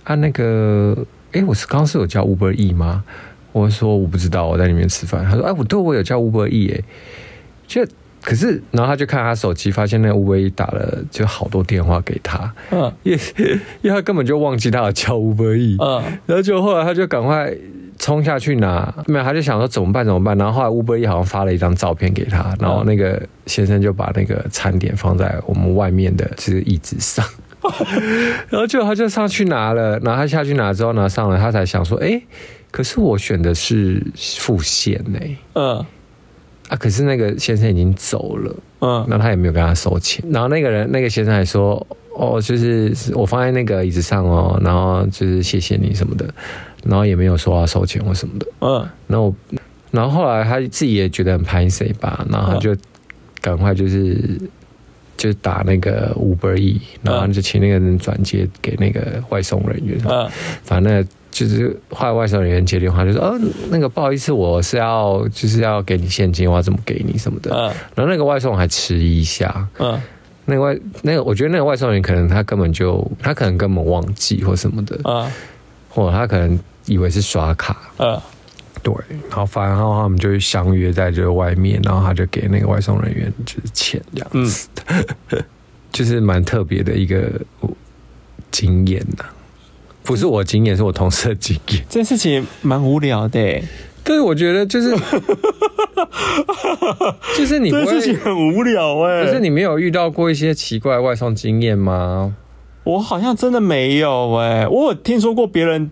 [0.09, 0.97] 啊那个，
[1.33, 3.03] 哎，我是刚刚是有叫 Uber E 吗？”
[3.53, 6.81] 我说：“我不知道，我在里面吃饭。”他说：“哎，我对我有叫 Uber E 哎，
[7.67, 7.85] 就
[8.23, 12.51] 可是，然后他就看他手机，发现那个 Uber E 打了就好多电话给他。
[12.71, 13.19] 嗯，因为
[13.83, 15.77] 因为他根本就忘记他有叫 Uber E。
[15.79, 17.53] 嗯，然后就后来他就赶快。
[18.01, 27.25] 冲下去拿，没有，他就想说怎么办怎么办，然后后来 Uber E 好像发了一张照片给他，然后那个先生就把那个餐点放在我们外面的这个椅子上，
[28.49, 32.21] 然后就他就上去拿了，然后他下去拿之后拿上来，他才想说，哎，
[32.71, 35.19] 可是我选的是副线呢，
[35.53, 35.77] 嗯，
[36.69, 41.85] 啊，可是那个先生已经走了，嗯，那他也没有跟他收钱，然后那个人那个先生还说。
[42.11, 46.27] 哦，就是我放在那个椅子上哦，然后就是谢谢你什么的，
[46.83, 48.45] 然后也没有说要收钱或什么的。
[48.59, 49.33] 嗯，然后，
[49.91, 52.75] 然后后来他自己也觉得很拍谁吧，然后他就
[53.39, 54.37] 赶快就是
[55.19, 59.99] 就打那个 Uber E，然后就请那个人转接给那个外送人员。
[60.09, 60.27] 嗯，
[60.63, 67.51] 反正就是后来外送人员接电话就说，哦，那个不好意思，我是要就是要给你现金，我要怎么给你什么的。
[67.53, 69.67] 嗯，然后那个外送还迟疑一下。
[69.77, 70.01] 嗯。
[70.45, 75.31] 那个外那个，我觉得那个外送员可能他根本就他可能根本忘记或什么的啊，
[75.89, 78.19] 或者他可能以为是刷卡啊，
[78.81, 78.93] 对，
[79.29, 84.67] 然后反正他们就相约在这个外面，然后他就给那个外送人员就是钱这样子，
[85.31, 85.43] 嗯，
[85.91, 87.29] 就是蛮特别的一个
[88.51, 89.25] 经验呐，
[90.03, 91.83] 不是我经验，是我同事的经验。
[91.89, 93.61] 这件事情蛮无聊的。
[94.01, 94.91] 对，我觉得就是，
[97.37, 99.25] 就是你，这事情很无聊哎。
[99.25, 102.33] 可是你没有遇到过一些奇怪外送经验吗？
[102.85, 104.67] 我好像真的没有哎。
[104.67, 105.91] 我有听说过别人，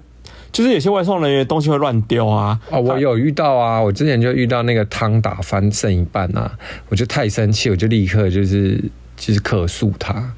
[0.51, 2.59] 就是有些外送人员东西会乱丢啊。
[2.69, 3.81] 哦，我有遇到啊。
[3.81, 6.51] 我之前就遇到那个汤打翻剩一半啊，
[6.89, 8.83] 我就太生气，我就立刻就是
[9.15, 10.33] 就是客诉他，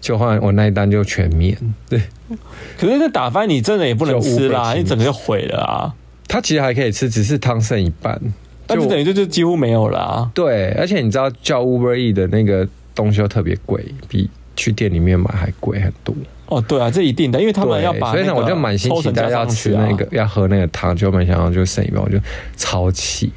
[0.00, 1.56] 就换我那一单就全免。
[1.88, 2.00] 对，
[2.78, 5.94] 可是这打翻你真的也不能吃啦，你整个就毁了啊。
[6.28, 8.20] 它其实还可以吃，只是汤剩一半，
[8.66, 10.30] 但是等于就就几乎没有了啊。
[10.34, 16.14] 对，而且你知道叫 Uber E 的那个东西又特别贵，比去店里面买还贵很多。
[16.56, 22.18] 哦，对啊，这一定的，因为他们要把，所以呢，我就满心期待要吃那个，要喝那个汤，就没想到就剩一半，我就
[22.56, 23.32] 超气。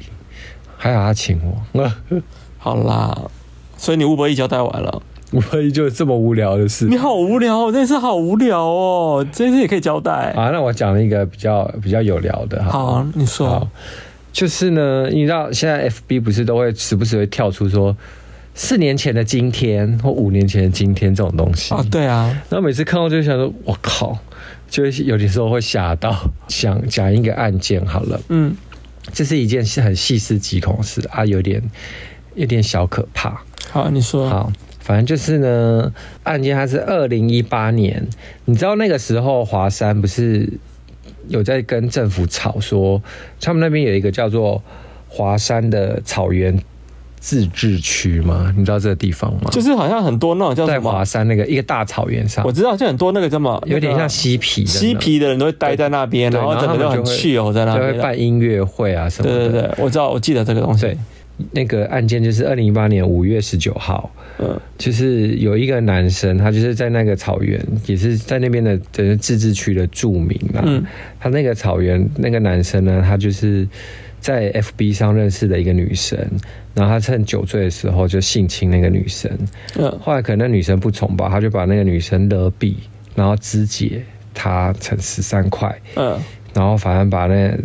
[0.76, 1.90] 还好他请我，
[2.58, 3.16] 好啦，
[3.78, 5.02] 所以你 Uber E 交代完了。
[5.32, 10.50] 无非就这么无聊的事，你好无聊，这件事好无聊哦，这件事也可以交代啊。
[10.50, 13.66] 那我讲了一个比较比较有聊的，好，好，你说，
[14.32, 17.94] 就是呢，你知道现在 FB 不是都会时不时会跳出说
[18.58, 21.84] 四年前的今天或五年前的今天这种东西啊？
[21.90, 24.18] 对啊，然后每次看到就想说，我靠，
[24.70, 26.32] 就有的时候会吓到。
[26.48, 28.56] 想讲一个案件好了，嗯，
[29.12, 31.62] 这是一件很细思极恐的事啊，有点
[32.34, 33.42] 有点小可怕。
[33.70, 34.50] 好，你说好。
[34.80, 35.92] 反正就是呢，
[36.22, 38.08] 案件它是二零一八年，
[38.46, 40.48] 你知道那个时候华山不是
[41.28, 43.02] 有在跟政府吵说，
[43.40, 44.62] 他们那边有一个叫做
[45.08, 46.58] 华山的草原
[47.26, 48.54] 自治区吗？
[48.56, 49.50] 你知道这个地方吗？
[49.50, 59.36] 就是好像很多那种叫在华山那个一个大草原上，我知道，就很多那个叫什么，有点像嬉皮嬉皮的人都会待在那边，然后整个就很自由在那边，就会办音乐会啊什么的。
[59.36, 60.96] 对对对，我知道，我记得这个东西。
[61.50, 70.82] 那个案件就是二零一八年五月十九号，嗯，就是有一个男生，他就是在那个草原，也是在那边的等于自治区的住民嘛，嗯，
[71.20, 73.68] 他那个草原那个男生呢，他就是
[74.20, 76.18] 在 FB 上认识的一个女生，
[76.74, 79.30] 然后他趁酒醉的时候就性侵那个女生，
[79.78, 82.74] 嗯，后来可能那女生不从吧，他就把那个女生勒毙。
[83.14, 86.20] 然后肢解她成十三块，嗯，
[86.52, 87.56] 然后反正把那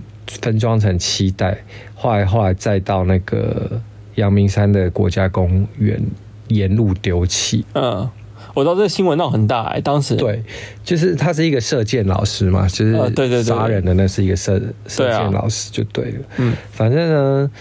[0.42, 1.58] 分装成七袋，
[1.94, 3.70] 后来后来再到那个
[4.16, 6.02] 阳明山的国家公园
[6.48, 8.10] 沿路丢弃，嗯。
[8.54, 10.16] 我知道这个新闻闹很大哎、欸，当时。
[10.16, 10.42] 对，
[10.84, 17.52] 就是他是一个射箭老师嘛，就是对对杀人的那是一个射射箭老师就对了，嗯，反正呢，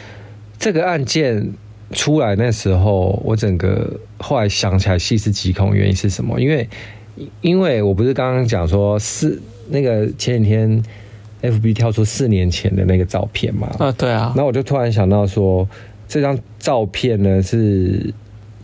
[0.59, 1.53] 这个案件
[1.93, 6.41] 出来那时候，我整个后来想起来细思极恐，原因是什么？
[6.41, 6.69] 因为
[7.41, 10.83] 因为我不是刚刚讲说四那个前几天
[11.43, 15.69] FB 跳出四年前的那个照片嘛，啊对啊，那我就突然想到说，
[16.09, 18.13] 这张照片呢是。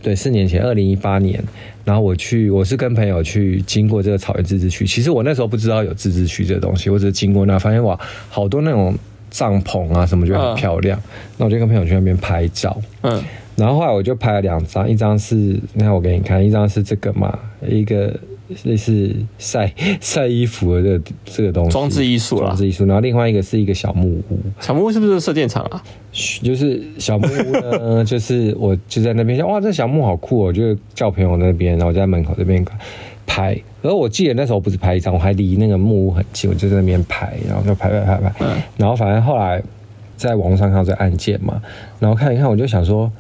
[0.03, 1.43] 对，四年前，二零一八年，
[1.87, 4.85] 然后我去，我是跟朋友去经过这个草原自治区。
[4.85, 8.95] 其实我那时候不知道有自治区这个东西，我只是经过那，发现哇，好多那种
[9.31, 11.01] 帐篷啊什么就很漂亮。
[11.39, 12.77] 那、嗯、我就跟朋友去那边拍照。
[13.03, 13.23] 嗯，
[13.55, 15.37] 然后后来我就拍了两张，一张是，
[15.73, 18.15] 你看我给你看，一张是这个嘛，一个。
[18.65, 22.85] 类似晒 晒衣服的这个这个东西，装置艺术啊，装置艺术。
[22.87, 25.83] 然后另外一个是一个小木屋，小木屋是不是射箭场啊？
[26.43, 30.47] 就是小木屋呢， 就是我就在那边想，哇，这小木好酷哦！
[30.47, 32.65] 我就叫朋友那边，然后我在门口这边
[33.27, 33.61] 拍。
[33.83, 38.33] 而我记得那时候不是拍一张，我还离那个木屋很近，我就在那边拍，然后就拍拍拍拍。
[38.41, 38.63] 嗯。
[38.79, 39.63] 然后反正后来
[40.17, 41.61] 在网络上看到这个案件嘛，
[42.01, 43.13] 然后看一看，我就想说，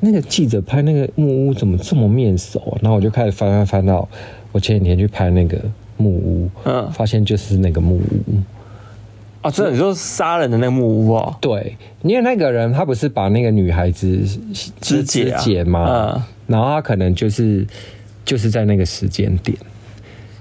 [0.00, 2.78] 那个记者拍那个木屋怎么这么面熟啊？
[2.82, 4.06] 然后我就开始翻翻翻到。
[4.52, 5.58] 我前几天去拍那个
[5.96, 8.02] 木屋，嗯，发现就是那个木屋
[9.42, 11.34] 啊，这你说杀人的那个木屋哦？
[11.40, 14.22] 对，因为那个人他不是把那个女孩子
[14.80, 15.86] 肢解肢解吗？
[15.88, 17.66] 嗯，然后他可能就是
[18.24, 19.56] 就是在那个时间点。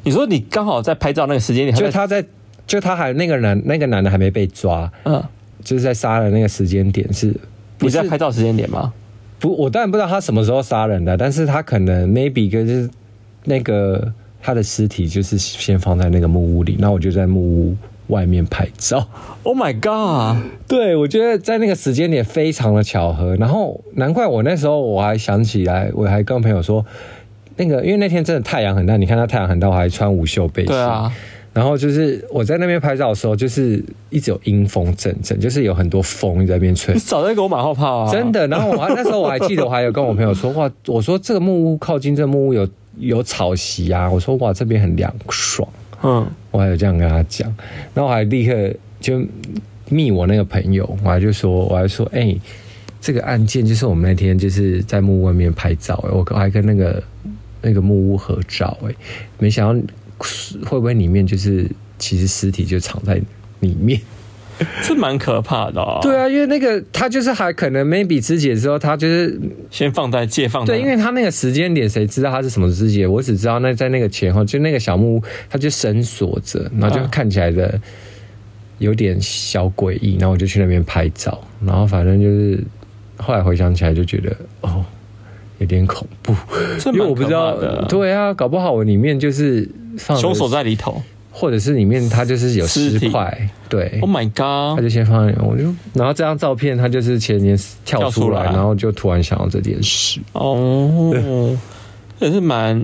[0.04, 2.26] 你说你刚好在拍照那个时间点，就他在
[2.66, 5.24] 就他还那个男那个男的还没被抓，嗯，
[5.64, 7.34] 就是在杀人那个时间点是，
[7.78, 8.92] 不是在拍照时间点吗？
[9.40, 12.90] 不，我当然不知道他什么时候杀人的，但是他可能 maybe 就是。
[13.50, 17.76] 那个他的尸体就是先放在那个木屋里，那我就在木屋
[18.08, 19.08] 外面拍照。
[19.42, 20.44] Oh my god！
[20.68, 26.86] 对，我觉得在那个时间点非常的巧合，然后难怪我那时候我还想起来，我还跟朋友说，
[27.58, 30.68] 那个因为那天真的太阳很大，你看他太阳很大，我还穿无袖背心。
[30.68, 31.12] 对啊。
[31.52, 36.94] 然后就是我在那边拍照的时候，就是一直有阴风阵阵，就是有很多风在那边吹。
[36.94, 38.12] 你早在给我马后炮啊！
[38.12, 38.48] 真的。
[38.48, 42.68] 然后我还那时候我还记得，我还有跟我朋友说话，我说这个木屋靠近这个木屋有。
[43.00, 44.10] 有草席啊！
[44.10, 45.68] 我说哇，这边很凉爽。
[46.04, 47.48] 嗯，我还有这样跟他讲，
[47.94, 49.22] 然后我还立刻就
[49.90, 52.42] 密我那个朋友，我还就说，我还说，哎、欸，
[53.02, 57.04] 这个案件就是我们那天就是在木屋外面拍照，我还跟那个
[57.62, 58.94] 那个木屋合照，哎，
[59.40, 59.88] 没想到
[60.66, 63.22] 会不会里面就是其实尸体就藏在
[63.60, 64.00] 里面。
[64.84, 66.00] 是蛮可怕的哦。
[66.02, 70.66] 对啊，因为那个他就是还可能 maybe 肢解的时候，他就是先放在借放。
[70.66, 73.08] 对，因为他那个时间点，谁知道他是什么肢解？
[73.08, 77.80] 我只知道那在那个前后，就那个小木屋，他就深锁着，然后就看起来的
[78.80, 80.18] 有点小诡异。
[80.20, 82.64] 然后我就去那边拍照，然后反正就是
[83.18, 84.84] 后来回想起来就觉得哦，
[85.60, 86.34] 有点恐怖，
[86.94, 87.56] 因为我不知道。
[87.88, 91.02] 对啊，搞不好我里面就是放凶手在里头。
[91.32, 95.64] 或者是里面它就是有尸块，对，Oh my god，他就先放在，我就
[95.94, 101.56] 然后这张照片，他就是前年跳出来，然后就突然想到这件事，哦，
[102.20, 102.84] 也是蛮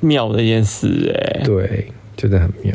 [0.00, 2.74] 妙的一件事哎，对，真的很妙。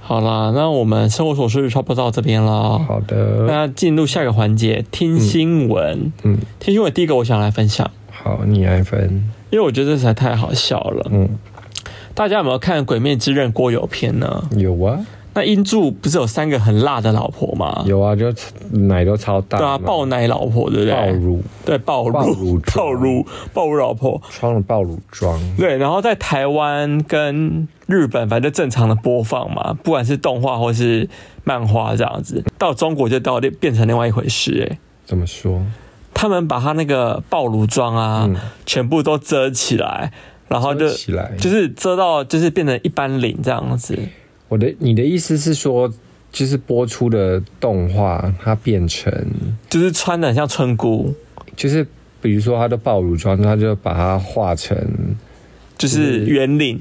[0.00, 11.28] 好啦，那我们生活琐事差不多到这边了，好的，那进入下一个环节，听新闻，嗯，听新闻第一个我想来分享，好，你来分，因为我觉得这实在太好笑了，嗯。
[12.16, 14.42] 大家有没有看《鬼灭之刃》郭有篇呢？
[14.56, 14.98] 有啊。
[15.34, 17.84] 那英柱不是有三个很辣的老婆吗？
[17.86, 18.32] 有啊，就
[18.70, 19.58] 奶都超大。
[19.58, 20.94] 对啊，爆奶老婆对不对？
[20.94, 21.42] 爆乳。
[21.66, 22.12] 对，爆乳。
[22.14, 22.58] 爆乳。
[22.74, 23.26] 爆乳。
[23.52, 24.18] 爆乳老婆。
[24.30, 25.38] 穿了爆乳装。
[25.58, 31.06] 对，然后在台湾跟日本，反正正常的播放嘛，不管是动画或是
[31.44, 34.78] 漫画这样子，到中国就到变成另外一回事哎。
[35.04, 35.60] 怎么说？
[36.14, 40.12] 他们把他那个爆乳装啊，嗯、全部都遮起来。
[40.48, 43.98] 然后就起来，就是遮到，就是变成一般领这样子。
[44.48, 45.92] 我的，你的意思是说，
[46.30, 49.12] 就是播出的动画，它变成
[49.68, 51.14] 就是穿的很像村姑，
[51.56, 51.86] 就是
[52.20, 54.76] 比如说他的爆乳装，他就把它画成
[55.76, 56.80] 就是圆领。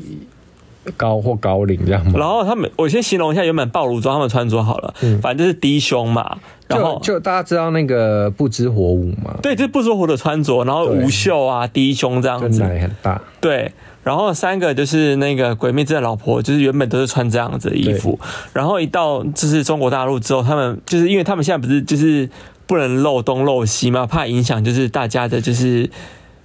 [0.97, 2.13] 高或高领这样吗？
[2.15, 6.37] 然后他们，我先形容一下原本暴露装他们穿着好了，嗯，反正就是低胸嘛。
[6.67, 9.35] 然后就，就大家知道那个不知火舞嘛？
[9.41, 13.21] 对，就是不知火的穿着，然后无袖啊，低胸这样子，奶很大。
[13.39, 13.71] 对，
[14.03, 18.19] 然后三个就是那个鬼灭之刃老婆，就是原本都是穿这样子的衣服，
[18.51, 22.27] 然后一到就是中国大陆之后，他们就是因为他们现在不是就是
[22.65, 25.89] 不能露东露西嘛，怕影响就是大家的就是。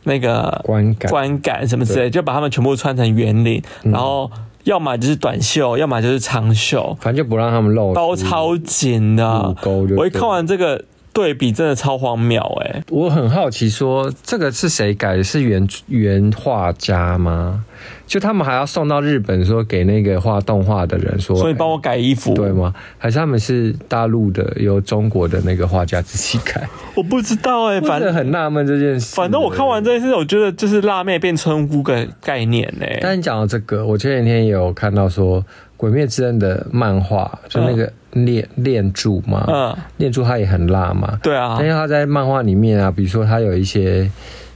[0.04, 4.30] 那个观感观感什么之类，就把他们全部穿成圆领，然后
[4.64, 9.56] 要么就是短袖，要么就是长袖，反正就不让他们露，包超紧的。
[9.96, 10.84] 我一看完这个。
[11.12, 12.84] 对比真的超荒谬哎！
[12.88, 15.24] 我很好奇說，说这个是谁改的？
[15.24, 17.64] 是原原画家吗？
[18.10, 22.74] 就他们还要送到日本，说给那个画动画的人说，所以帮我改衣服，对吗？
[22.98, 26.68] 还是他们是大陆的，由中国的那个画家自己改？
[26.96, 29.14] 我不知道哎，反正很纳闷这件事。
[29.14, 32.98] 反正我看完这件事，我觉得就是辣妹变村姑的概念哎。
[33.00, 35.40] 但你讲到这个，我前几天也有看到说。
[35.82, 44.10] 《鬼灭之刃》的漫画就那个恋恋柱嘛，嗯，恋柱他也很辣嘛，对啊，但是他在漫画里面啊，比如说他有一些，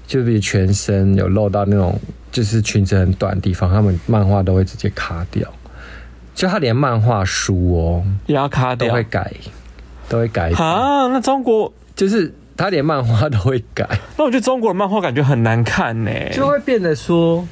[0.06, 1.98] 就比如全身有露到那种，
[2.34, 5.48] 就是裙子很短的地方，他们漫画都会直接卡掉，
[6.34, 9.32] 就他连漫画书哦也要卡掉，都会改，
[10.08, 11.06] 都会改啊。
[11.12, 17.46] 那中国就是他连漫画都会改，那我觉得中国的漫画感觉很难看呢，就会变得说。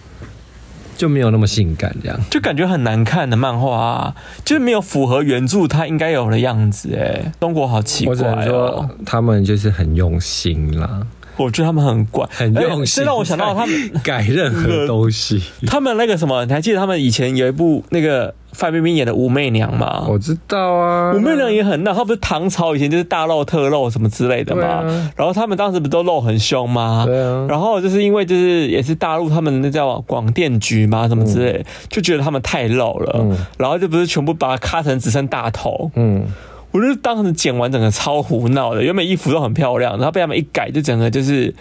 [0.95, 4.14] 就没有那么性感，这样就感觉很难看的漫画啊，
[4.45, 7.33] 就是没有符合原著它应该有的样子哎。
[7.40, 8.14] 中国好奇怪
[8.47, 11.05] 哦，他们就是很用心啦。
[11.37, 13.03] 我觉得他们很怪，很用心。
[13.03, 15.42] 这让我想到他们 改任何东西。
[15.66, 20.05] 他们那个什么，你还记得他们以前有一部那个范冰冰演的武媚娘吗？
[20.09, 21.95] 我知道啊，武媚娘也很闹。
[21.95, 24.66] 她不是唐朝以前就是大露特露什么之类的嘛？
[24.85, 27.05] 啊、然后他们当时不都露很凶吗？
[27.07, 27.47] 对啊。
[27.49, 36.27] 然后就是因为就是也是大陆他们那叫广电局嘛什么之类，嗯、就觉得他们太露了，嗯、然后就不是全部把它咔成只剩大头，嗯。
[36.73, 41.55] 我就当时剪完整个超胡闹的，原本衣服都很漂亮，然后被他们一改，就整个就是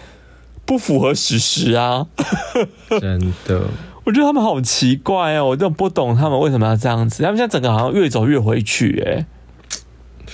[0.64, 2.06] 不符合史实啊！
[2.88, 3.62] 真的，
[4.04, 7.22] 我觉得他们好奇怪哦，我都不懂他们为什么要这样子。
[7.22, 9.26] 他们现在整个好像越走越回去，哎，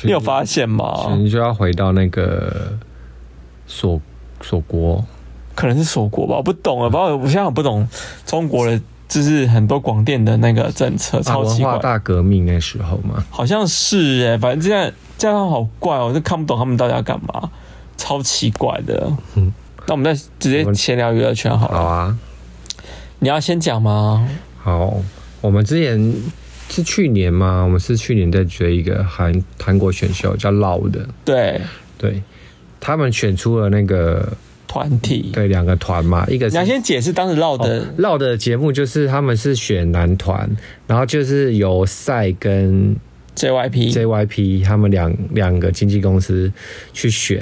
[0.03, 1.17] 你有发现吗？
[1.19, 2.79] 你就要回到那个
[3.67, 4.01] 锁
[4.41, 5.05] 锁国，
[5.57, 7.89] 可能是锁国吧，我不懂啊，包括我现在很不懂
[8.25, 8.81] 中国的。
[9.09, 11.73] 就是很多广电的那个政策，超奇怪。
[11.73, 17.51] 文化大革命那时候嘛，好像是哎，反正这样这样好怪哦，我就看不懂他们到底要干嘛，
[17.97, 19.11] 超奇怪的。
[19.35, 19.51] 嗯，
[19.87, 21.79] 那我们再直接闲聊娱乐圈好了。
[21.79, 22.19] 好啊，
[23.21, 24.29] 你要先讲吗？
[24.63, 25.01] 好，
[25.41, 26.15] 我们之前
[26.69, 27.63] 是去年吗？
[27.63, 31.61] 我们是去年在追一个韩韩国选秀叫 Loud 的，对
[31.97, 32.23] 对，
[32.79, 34.31] 他们选出了那个。
[34.69, 35.31] 团体。
[35.33, 40.49] 对两个团嘛，一个是你要先解释当时绕的绕、哦、的节目，就是他们是选男团，
[40.87, 42.95] 然后就是由赛跟
[43.35, 46.53] JYP JYP 他们两两个经纪公司
[46.93, 47.39] 去选，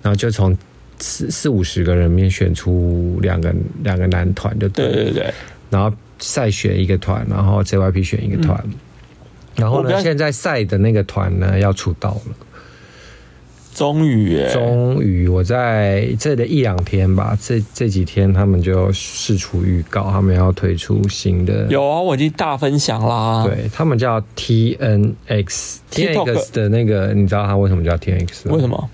[0.00, 0.56] 然后就从
[0.98, 4.86] 四四五十个人里面选出两个两个男团，就对。
[4.92, 5.34] 对对对，
[5.68, 8.74] 然后赛选一个团，然后 JYP 选一个团，嗯、
[9.56, 12.36] 然后呢，现在赛的那个团呢要出道了。
[13.74, 21.66] 终于，终于，我在这的一两天吧，这这几天他们就释出预告，他们要推出新的。
[21.68, 23.44] 有啊，我已经大分享啦。
[23.44, 28.54] 对，他们叫 TNX，TNX 的那个，你知道他为什么叫 TNX 吗？
[28.54, 28.90] 为什么？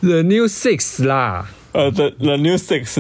[0.02, 1.50] The New Six 啦。
[1.72, 3.00] 呃，the the new six，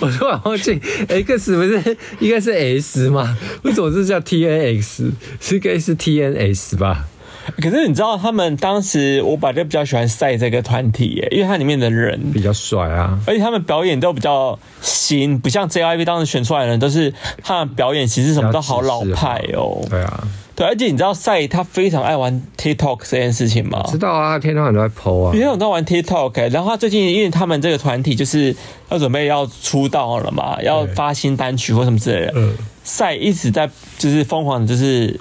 [0.00, 3.36] 我突然忘记 X 不是应该是 S 吗？
[3.62, 5.10] 为什么是叫 T N X？
[5.40, 7.04] 是应该是 T N S 吧？
[7.62, 19.84] 可是你知道他们当时，我本来就比较喜欢赛这个团体耶，因为它里面的人比较帅啊，而且他们表演都比较新，不像 J Y P 当时选出来的人都是他们表演其实什么都好老派哦。
[19.90, 20.28] 对啊。
[20.56, 23.82] 对，而且你知道赛他非常爱玩 TikTok 这件事情吗？
[23.88, 25.32] 知道啊，天都在 PO 啊。
[25.32, 28.54] 天天晚上都玩 TikTok，然后他最近因为他们这个团体就是
[28.88, 32.32] 要准备要出道了嘛，要发新单曲或什么之类的。
[32.36, 32.54] 嗯。
[32.84, 35.18] 赛一直在就是疯狂的就是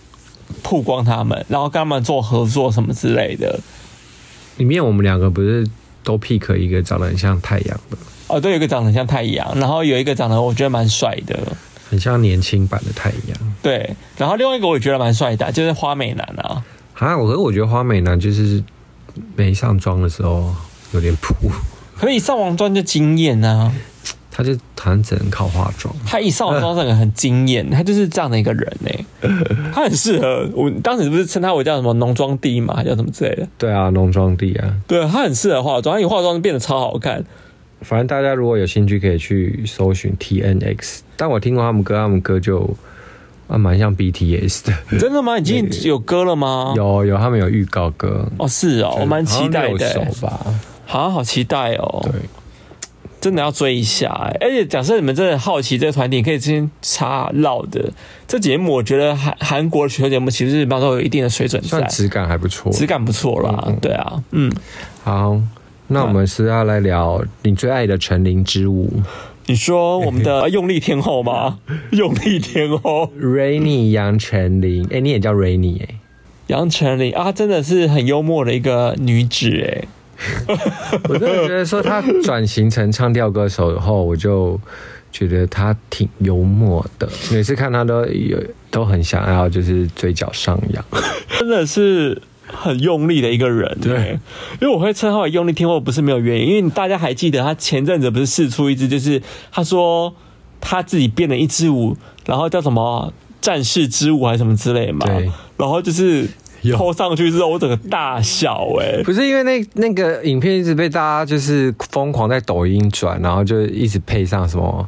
[0.64, 3.60] 曝光他们，然后跟他们做合作什么之类的。
[4.58, 5.68] 里面我们两个不是
[6.04, 7.98] 都 pick 一个长得很像太阳的？
[8.28, 11.38] 哦，对，有一个长得很像太阳，然后有一个长得我觉得蛮帅的。
[11.90, 13.96] 很像年轻版的太阳，对。
[14.18, 16.64] 然后另外一个我也觉得蛮帅的，就是花美男啊。
[16.96, 18.64] 啊，我和我觉得花美男就是
[19.36, 20.56] 没上妆的时候
[20.94, 21.36] 有点普，
[21.96, 23.72] 可以上完妆就惊艳啊。
[24.36, 28.90] 他就好像只能靠化妆，他一上完妆整个很惊艳，他就是这样的一个人呢。
[29.72, 33.48] 他很适合我当时不是称他为叫什么浓妆帝嘛，叫什么之类的。
[33.60, 34.76] 对啊，浓妆帝啊。
[34.88, 37.24] 对，他很适合化妆，他一化妆就变得超好看。
[37.82, 41.02] 反正大家如果有兴趣，可以去搜寻 TNX。
[41.16, 42.76] 但我听过他们歌，他们歌就
[43.48, 44.98] 啊蛮像 BTS 的。
[44.98, 45.38] 真的吗？
[45.38, 46.74] 已经有歌了吗？
[46.78, 48.26] 有有，他们有预告歌。
[48.38, 50.08] 哦，是哦，我蛮期待的。
[50.86, 52.02] 好像好期待哦。
[52.04, 52.14] 对，
[53.24, 54.38] 真的要追一下哎。
[54.42, 57.70] 而且假设你们真的好奇这个团体，你可以先查 Loud
[58.28, 58.74] 这节目。
[58.74, 63.74] 我觉得韩韩国的选秀节目其实基本上都有一定的水准，算质感还不错，质感不错啦。
[63.82, 64.52] 对啊，嗯，
[65.04, 65.40] 好。
[65.88, 68.90] 那我们是要来聊你最爱的成林之舞。
[69.46, 71.60] 你说我们的用力天后吗？
[71.92, 76.00] 用力天后，Rainy 杨丞琳，哎，你也叫 Rainy 哎，
[76.48, 79.84] 杨丞琳啊，真的是很幽默的一个女子哎。
[81.10, 84.60] 我真的觉得说他转型成唱跳歌手以后，我就
[85.12, 88.38] 觉得他挺幽默的，每次看他都有
[88.72, 90.86] 都很想要就是嘴角上扬，
[91.40, 92.22] 真的是。
[92.46, 94.20] 很用力的一个人，对，
[94.62, 96.48] 因为我会称他为用力听，我，不是没有原因。
[96.50, 99.20] 因为大家还记得他前阵子不是试出一支，就是
[99.50, 100.14] 他说
[100.62, 101.98] 他自己编了一支舞，
[102.28, 103.12] 然后叫什么
[103.42, 106.28] 战士之舞还是什么之类嘛，对，然后就是
[106.72, 114.88] 拖上去之后，我整个大笑哎、欸，不是因为那那个影片一直被大家就是疯狂在抖音转，然后就一直配上什么。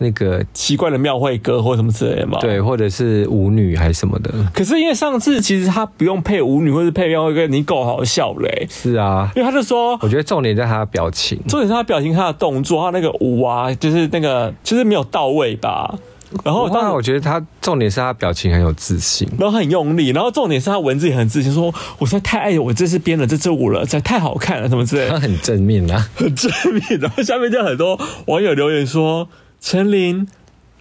[0.00, 4.32] 那个奇怪的庙会歌或什么之类的嘛，对，或者是舞女还是什么的。
[4.54, 15.92] 可是因为上次其实他不用配舞女或是配庙会歌，你够好笑嘞、是啊，因为他就说，我觉得重点在他的表情，重点是他表情、他的动作、他那个舞啊，就是那个就是没有到位吧。
[16.44, 25.10] 然后当然，我觉得他重点是他表情很有自信，然后很用力，然后重点是他文字也很自信，说我实在太爱我这次编的这支舞了，这太好看了，什么之类的。
[25.10, 27.00] 他 很正面啊，很正面。
[27.00, 29.28] 然后下面就很多网友留言说
[29.60, 30.26] ：“陈琳。”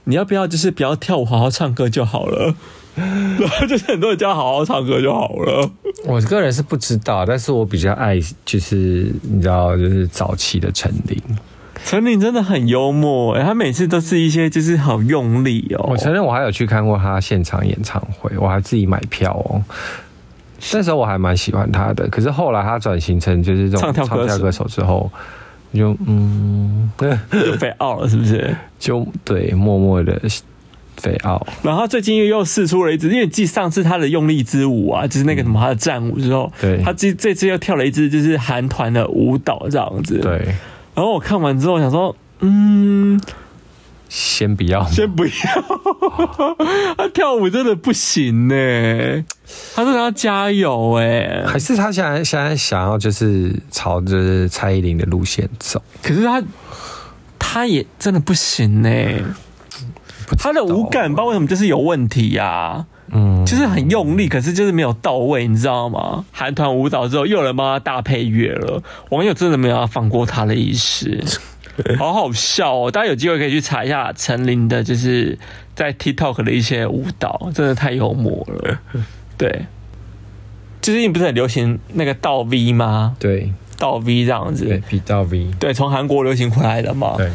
[0.09, 2.55] 你要不要就是不要跳舞，好好唱歌就好了。
[2.95, 5.69] 然后就是很多人叫好好唱歌就好了。
[6.05, 11.21] 我个人是不知道，但是我比较爱就是你知道，就是早期的陈琳。
[11.87, 15.87] 丞琳真的很幽默，哎，他每次都是一些就是好用力哦。
[15.91, 19.63] 我承认我还有去看过他现场演唱会，我还自己买票哦。
[20.73, 25.09] 那时候我还蛮喜欢他的，可是后来他转型成就是这种唱跳歌手之后。
[25.73, 28.53] 就嗯，对， 就飞奥了，是不是？
[28.77, 30.19] 就对，默默的
[30.97, 31.47] 飞奥。
[31.63, 40.19] 然后他最近又又试出了一支，因为继上次他的用力之舞啊，就是那个什么他的战舞之后，对，他这这次又跳了一支，就是韩团的舞蹈这样子。
[40.19, 40.53] 对。
[40.97, 43.21] 然后我看完之后想说，嗯。
[44.09, 45.31] 先不要，先不要，
[46.97, 48.55] 他跳舞真的不行呢。
[49.75, 55.83] 他说他要加油哎，还是他现在现在想要就是朝着蔡依林的路线走？
[56.01, 56.41] 可是他
[57.37, 58.89] 他也真的不行呢。
[60.39, 62.85] 他的舞感不知道为什么就是有问题呀？
[63.11, 66.25] 嗯，就是很用力，可是就是没有到位，你知道吗？
[66.31, 71.23] 韩团舞蹈之后又有人帮他搭配乐了，网友真的没有要放过他的意思。
[71.99, 72.89] 好好笑哦！
[72.89, 75.37] 大家有机会可以去查一下陈琳的，就是
[75.75, 78.79] 在 TikTok 的一些舞蹈，真的太幽默了。
[79.37, 79.67] 对，
[80.81, 83.15] 最近不是很流行那个倒 V 吗？
[83.19, 87.13] 对，倒 V 这样子，对，比倒 V，对，从韩国流行回来的嘛。
[87.15, 87.29] 对。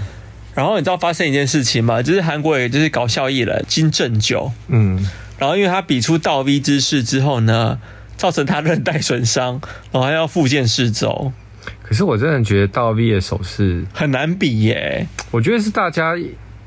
[0.55, 2.03] 然后你知道发生一件事情吗？
[2.03, 5.09] 就是韩国也就是搞笑艺人金正九，嗯，
[5.43, 7.77] 然后因为他比出倒 V 姿势之后呢，
[8.17, 11.33] 造成他韧带损伤，然后还要复健四周。
[11.83, 16.15] 可是我真的觉得倒 V 的手势很难比耶，我觉得是大家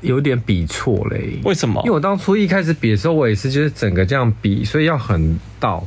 [0.02, 1.40] 有点比错嘞。
[1.44, 1.80] 为什么？
[1.86, 5.82] 因为我当初一开始比的时候，我也是就是整个这样比，所以要很倒，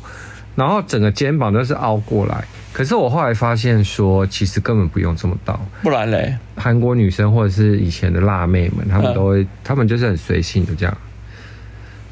[0.56, 2.44] 然后整个肩膀都是凹过来。
[2.74, 10.98] 可是我后来发现说，其实根本不用这么倒，不然嘞，韩国女生或者是以前的辣妹们，她们都会，她们就是很随性的这样，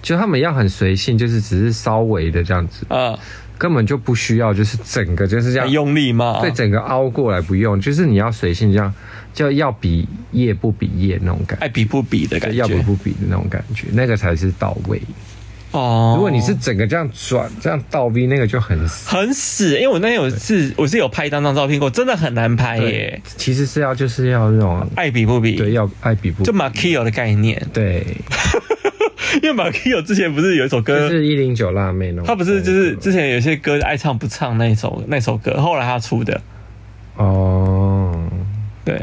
[0.01, 3.17] 就他们要很随性，就是只是稍微的这样子，啊。
[3.59, 8.93] 根本就不需要，就是整个就是这样用力嘛，对，整个凹过来不用，就是你要随性这样，
[9.33, 15.01] 就要比叶不比叶那种感觉，爱比不比的感觉，要比不比的那种感觉，那个才是到位
[15.71, 16.13] 哦。
[16.15, 19.73] 如果你是整个这样转，这样倒 V，那个就很死，很死。
[19.73, 23.19] 因为我那天有次我是有拍一张张照片过，真的很难拍耶。
[23.37, 28.05] 其实是要就是要那种爱比不比，对，要爱比不比，就 Makio 的概念，对。
[29.41, 32.23] 因为马 Kio 之前不是有一首歌，是一零九辣妹呢？
[32.25, 36.41] 他不是就是之前有些歌爱唱不唱那首那首歌，后来他出的。
[37.15, 38.29] 哦，
[38.83, 38.99] 对，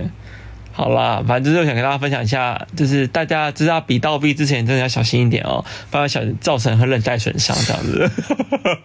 [0.73, 8.11] 好啦，反正就是想跟大家分享一下，就是大家知道比倒 V 之前真的要小心一点哦，不然小造成和韧带损伤这样子。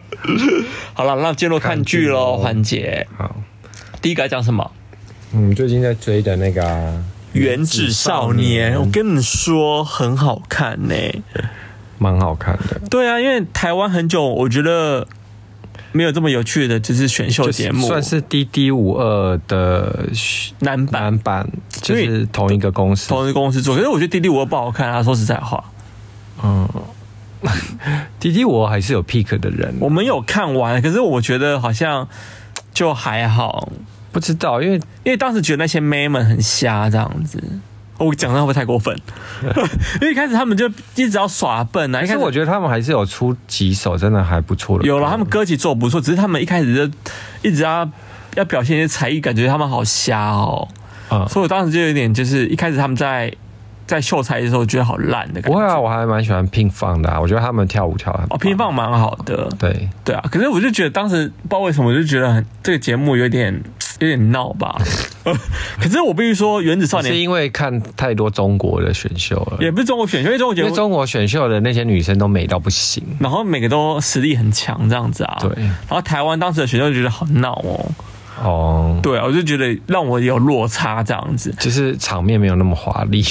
[0.93, 3.08] 好了，那进入看剧喽环节。
[3.18, 3.36] 好，
[4.02, 4.72] 第一个讲什么？
[5.34, 7.04] 嗯，最近在追的那个、啊。
[7.34, 10.96] 原子少年，我跟你说很好看呢，
[11.98, 12.82] 蛮好看的。
[12.90, 15.08] 对啊，因为台湾很久，我觉得
[15.92, 20.08] 没有这么有趣的，就是选秀节目，算是 D D 五二的
[20.60, 23.76] 男版，男版就是同一个公司，同一个公司做。
[23.76, 25.64] 可是我觉得 D D 五二不好看啊，说实在话。
[26.42, 26.68] 嗯
[28.22, 32.08] ，DD52 还是有 pick 的人，我们有看完，可是我觉得好像
[32.74, 33.70] 就还好。
[34.12, 37.41] 不知道，因为因为当时觉得那些妹们很瞎这样子，
[37.97, 38.95] 我讲的会不会太过分？
[40.01, 42.01] 因为一开始他们就一直要耍笨啊。
[42.01, 44.86] 其实我觉得他们还是有出几首真的还不错的。
[44.86, 46.93] 有了，他们歌曲做不错，只是他们一开始就
[47.41, 47.89] 一直要
[48.36, 50.68] 要表现一些才艺，感觉他们好瞎哦。
[51.12, 53.34] 嗯，所以我当时就有点，就是一开始他们在
[53.88, 55.49] 在秀才的时候，觉得好烂的感觉。
[55.49, 59.49] 不会啊，我还蛮喜欢 Pinkfong 的，啊，我觉得他们跳舞跳的哦，Pinkfong 蛮好的。
[59.57, 63.60] 对对啊，可是我就觉得当时不知道为什么，我就觉得很这个节目有点
[64.00, 64.76] 有点闹吧。
[65.80, 75.38] 可是我必须说，《原子少年》是因为看太多中国的选秀了，也不是中国选秀，因为中国节目，因为中国选秀的那些女生都美到不行，然后每个都实力很强，这样子啊。
[75.41, 77.91] 对，然后台湾当时的选秀就觉得好闹哦。
[78.41, 83.24] 哦，对啊，我就觉得让我有落差这样子，就是场面没有那么华丽。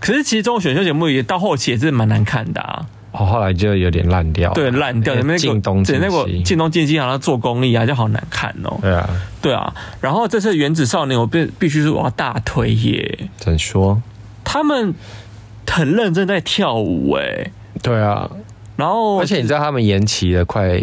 [0.00, 2.86] 可是其实中国选秀节目也到后期也是蛮难看的啊。
[3.16, 5.14] 哦，后来就有点烂掉，对，烂掉。
[5.14, 8.76] 那个进东进西，那个进东进西好像做功力啊，就好难看哦。
[8.82, 9.08] 对啊，
[9.40, 9.72] 对啊。
[10.00, 13.28] 然后这次《原子少年》，我必必须说我要大推耶。
[13.36, 14.02] 怎么说？
[14.42, 14.92] 他们
[15.66, 17.50] 很认真在跳舞哎。
[17.80, 18.28] 对啊。
[18.76, 20.82] 然后，而且你知道他们延期了快。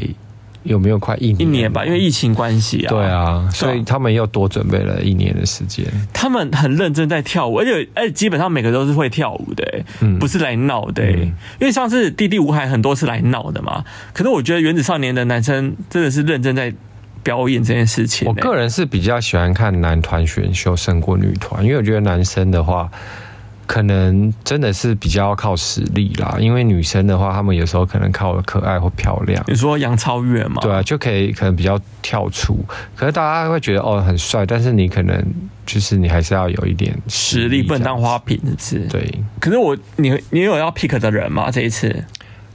[0.63, 1.41] 有没有快一年？
[1.41, 2.89] 一年吧，因为疫情关系啊。
[2.89, 5.85] 对啊，所以他们又多准备了一年的时间。
[6.13, 11.03] 他们很认真在跳舞，而且而且基本上每个都是会跳舞的，嗯，不是来闹的。
[11.03, 13.83] 嗯，因为上次弟弟吴海很多是来闹的嘛。
[14.13, 16.73] 可是我觉得原子少年的男生真的是认真在
[17.23, 18.27] 表演这件事情。
[18.27, 22.89] 我个人是比较喜欢看男团选秀胜过女团，因为我觉得男生的话。
[23.71, 29.41] 可能真的是比较靠实力啦，因为女生的话，她们有时候可能靠可爱或漂亮。
[29.47, 30.61] 你说杨超越吗？
[30.61, 32.59] 对啊，就可以可能比较跳出。
[32.97, 35.25] 可是大家会觉得哦很帅，但是你可能
[35.65, 38.87] 就是你还是要有一点实力，不能当花瓶，是不是？
[38.89, 39.23] 对。
[39.39, 41.49] 可是我你你有要 pick 的人吗？
[41.49, 42.03] 这一次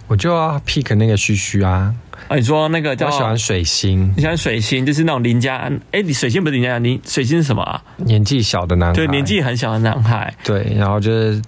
[0.08, 1.94] 我就要 pick 那个须须啊。
[2.28, 3.06] 啊，你说那个叫？
[3.06, 5.70] 我喜欢水星，你喜欢水星，就是那种邻家。
[5.92, 7.82] 哎，你水星不是邻家，你水星是什么啊？
[7.98, 10.34] 年纪小的男孩，对，年纪很小的男孩。
[10.42, 11.42] 对，然后就是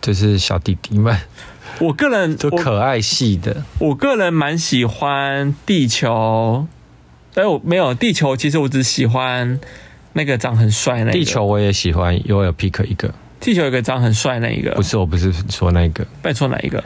[0.00, 1.16] 就是小弟弟们。
[1.78, 6.66] 我个人 就可爱系的，我，我个人蛮喜欢地球。
[7.34, 9.60] 哎，我没有地球，其实我只喜欢
[10.14, 11.12] 那个长很帅那个。
[11.12, 13.12] 地球我也喜欢，我有 pick 一个。
[13.38, 16.82] 地球有个长很帅那一个，不是，我不是说那个，拜错哪一个？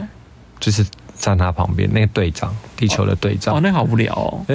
[0.59, 0.85] 就是。
[1.21, 3.55] 站他旁边那个队长，地球的队长。
[3.55, 4.45] 哦，那好无聊哦。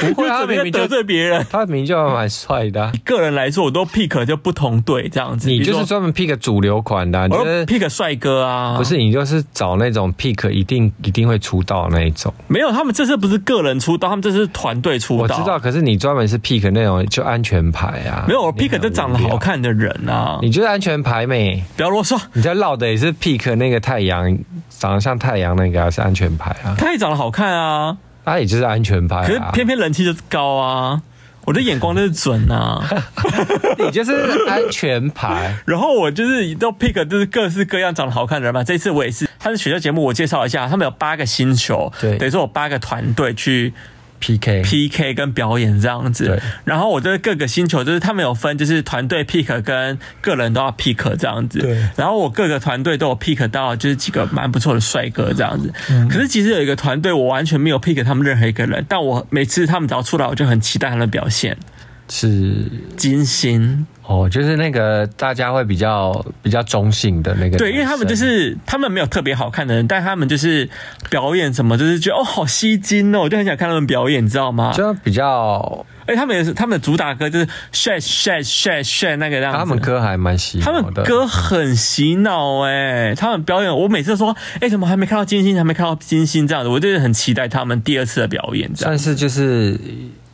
[0.00, 2.90] 不会，他明明得罪别人， 他明明就蛮帅的。
[3.04, 5.48] 个人来说，我都 pick 就不同队这样子。
[5.48, 8.76] 你就是专门 pick 主流款的，你是 pick 帅哥啊？
[8.76, 12.32] 不是，你就是找那种 pick 一定一定会出道那一种。
[12.48, 15.22] 没有，他们这次不是个人出道，他们这是团队出道。
[15.22, 18.24] 我知道，可是你专门是 pick 那种就安全牌啊。
[18.26, 20.38] 没有，我 pick 就长得好看的人啊。
[20.42, 22.20] 你就是安全牌妹，不要啰嗦。
[22.32, 24.36] 你在绕的也是 pick 那个太阳。
[24.82, 26.74] 长得像太阳那个还是安全牌啊？
[26.76, 31.00] 他也长得好看啊，他也就是安全牌啊，可是偏偏人气就是高啊，
[31.44, 32.82] 我的眼光就是准啊，
[33.78, 34.12] 你就是
[34.48, 38.64] 安全牌， 然后我就是都 pick 就是各式各样长得好看的人嘛。
[38.64, 43.72] 这次我也是，他是选秀节目，我介绍一下，他们有八个星球，对，等于说有八个团队去。
[44.22, 51.76] P K P K 跟表演这样子，然后我觉得各个星球就是他们有分，就是团队 pick 跟个人都要 pick 这样子，对。
[51.96, 55.72] 然后我各个团队都有 pick 到，就是几个蛮不错的帅哥这样子。
[55.90, 56.08] 嗯。
[56.08, 61.56] 可是其实有一个团队我完全没有 pick 他们任何一个人，但我每次他们只要出来，我就很期待他们的表现。
[62.08, 63.86] 是金星。
[64.12, 70.68] 哦，就是那个大家会比较比较中性的那个，对，因为他们就是他们没有特别好看的人，但他们就是
[71.08, 74.70] 表演什么，就是觉得哦好吸睛哦，我就很想看他们表演，你知道吗？
[74.76, 89.80] 就比较，哎，他们也是他们的主打歌就是 shake shake shake shake 那个样子，他们歌还蛮洗他们歌很洗脑哎，他们表演，我每次说，哎，怎么还没看到金星，还没看到金星这样子，我就是很期待他们第二次的表演，但是就是。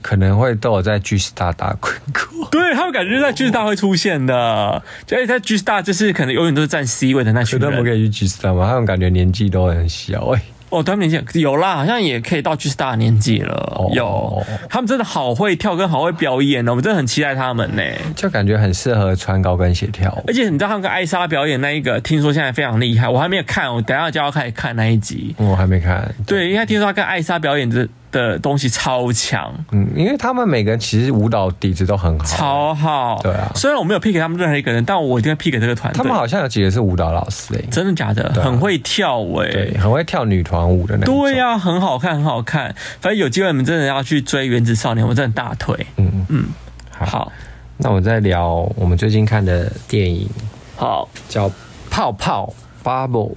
[0.01, 7.71] 可能会都有在 G Star 打滚过，对，他们感觉在 G Star 会出现的，而且在 G Star 就是可能永远都是占 C 位的那群人。
[7.71, 8.69] 他们可以去 G Star 吗？
[8.69, 10.45] 他们感觉年纪都很小哎、欸。
[10.71, 13.55] 哦，他们年纪有啦，好像也可以到 G Star 年纪了。
[13.55, 17.83] 哦、有，他们真的好会跳，跟好会表演哦，我们真的很期待他们呢。
[18.15, 20.23] 就感觉很适合穿高跟鞋跳。
[20.27, 25.35] 而且你知道他们跟艾莎表演那一个，听说现在非常厉害，我还没有看，我等一下就要开始看那一集。
[25.39, 26.15] 我还没看。
[26.27, 27.89] 对，因为听说他跟艾莎表演的。
[28.11, 33.53] 的东西超强，嗯，因为他们每个人其实舞蹈底子都很好，超好，对啊。
[33.55, 35.99] 虽然我没有 pick 他们任何一个人，但我一定会 pick 给这个团队。
[35.99, 38.25] 他们好像有几个是舞蹈老师哎、欸，真的假的？
[38.29, 41.15] 啊、很会跳哎、欸，对，很会跳女团舞的那种。
[41.15, 42.75] 对呀、啊，很好看，很好看。
[43.01, 45.87] 反正有机会你们真的要去追《原子少年》，我真的大腿。
[45.97, 46.45] 嗯嗯，
[46.91, 47.33] 好，好，
[47.77, 50.29] 那我再聊我们最近看的电影，
[50.77, 51.49] 好，叫
[51.91, 52.53] 《泡泡
[52.83, 53.33] Bubble》，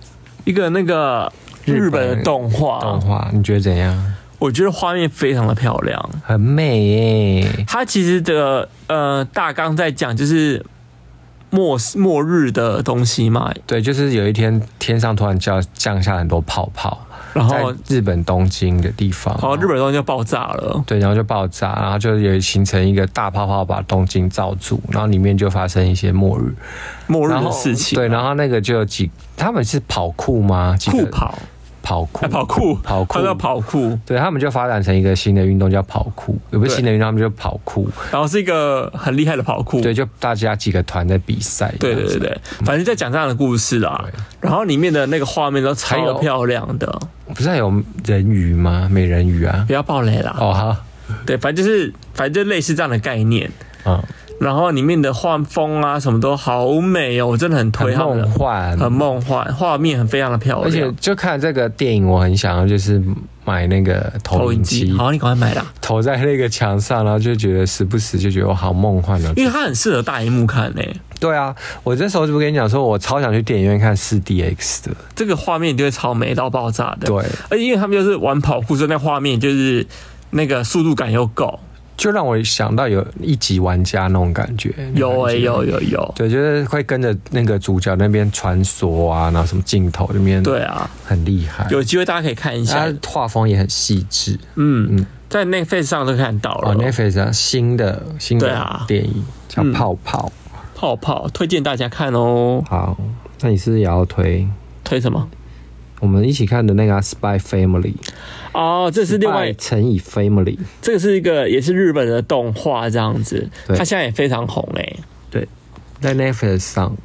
[0.45, 1.32] 一个那个
[1.65, 4.13] 日本的动画，动画，你觉得怎样？
[4.41, 7.65] 我觉得画面非常的漂亮，很美耶。
[7.67, 10.65] 它其实这个呃大纲在讲就是
[11.51, 13.53] 末末日的东西嘛。
[13.67, 26.51] 对，就是有一天天上突然降降下很多泡泡，然后日本东京的地方，然后日本东京就爆炸了，对，然后就爆炸，然后就也形成一个大泡泡把东京罩住，然后里面就发生一些末日，
[27.05, 27.95] 末日的事情。
[27.95, 30.75] 对，然后那个就有几，他们是跑酷吗？
[30.89, 31.37] 酷跑。
[31.82, 33.97] 跑酷，跑酷，跑酷，叫跑酷。
[34.05, 36.38] 对，他们就发展成一个新的运动，叫跑酷。
[36.51, 37.89] 有不是新的运动，他们就跑酷。
[38.11, 39.82] 然后是一个很厉害的跑酷。
[39.82, 41.73] 对，就大家几个团在比赛。
[41.79, 44.05] 对对对对，反正在讲这样的故事啦。
[44.39, 46.99] 然后里面的那个画面都超漂亮的。
[47.34, 47.73] 不是还有
[48.05, 48.88] 人鱼吗？
[48.91, 49.63] 美人鱼啊！
[49.67, 50.36] 不要暴雷啦。
[50.39, 50.77] 哦哈。
[51.25, 53.49] 对，反正就是，反正就类似这样的概念。
[53.86, 54.01] 嗯。
[54.41, 60.67] 然后里面的画风啊，什么都好美哦，我真的很推，很梦幻，很梦幻，画面很非常的漂亮。
[60.67, 62.99] 而且就看这个电影，我很想要就是
[63.45, 64.91] 买那个投影机。
[64.93, 65.63] 好，你赶快买啦！
[65.79, 69.31] 投在那个墙上，然后就觉得时不时就觉得我好梦幻的。
[69.35, 70.81] 因为它很适合大荧幕看呢。
[71.19, 77.05] 对啊，我这时候就不跟你讲说，我超想去电影院看四 DX 的，这个画面就会超美到爆炸的。
[77.05, 79.85] 对，而且因为他们就是玩跑酷，所以那画面就是
[80.31, 81.59] 那个速度感又够。
[82.02, 91.68] 就让我想到有一级玩家那种感觉，有哎、欸，有有有，对，就是会跟着那个主角那边穿梭啊，然后什么镜头那边，对啊，很厉害。
[91.70, 94.36] 有机会大家可以看一下，画风也很细致。
[94.56, 96.72] 嗯嗯，在 Netflix 上都看到了。
[96.72, 100.32] 哦，Netflix 上新的新的电影叫《泡泡》，
[100.74, 102.64] 泡泡推荐大家看哦。
[102.68, 102.97] 好，
[103.41, 104.47] 那你是不是也要推
[104.84, 105.30] 推什么？
[106.02, 107.93] 我们一起看的那个《Spy Family》。
[108.52, 114.95] 哦，这是另外乘以 Family，这个是一个也是日本的动画这样子，它现在也非常红哎。
[115.30, 115.47] 对，
[116.02, 116.97] 在 Netflix 上，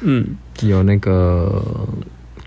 [0.00, 0.28] 嗯，
[0.62, 1.62] 有那个。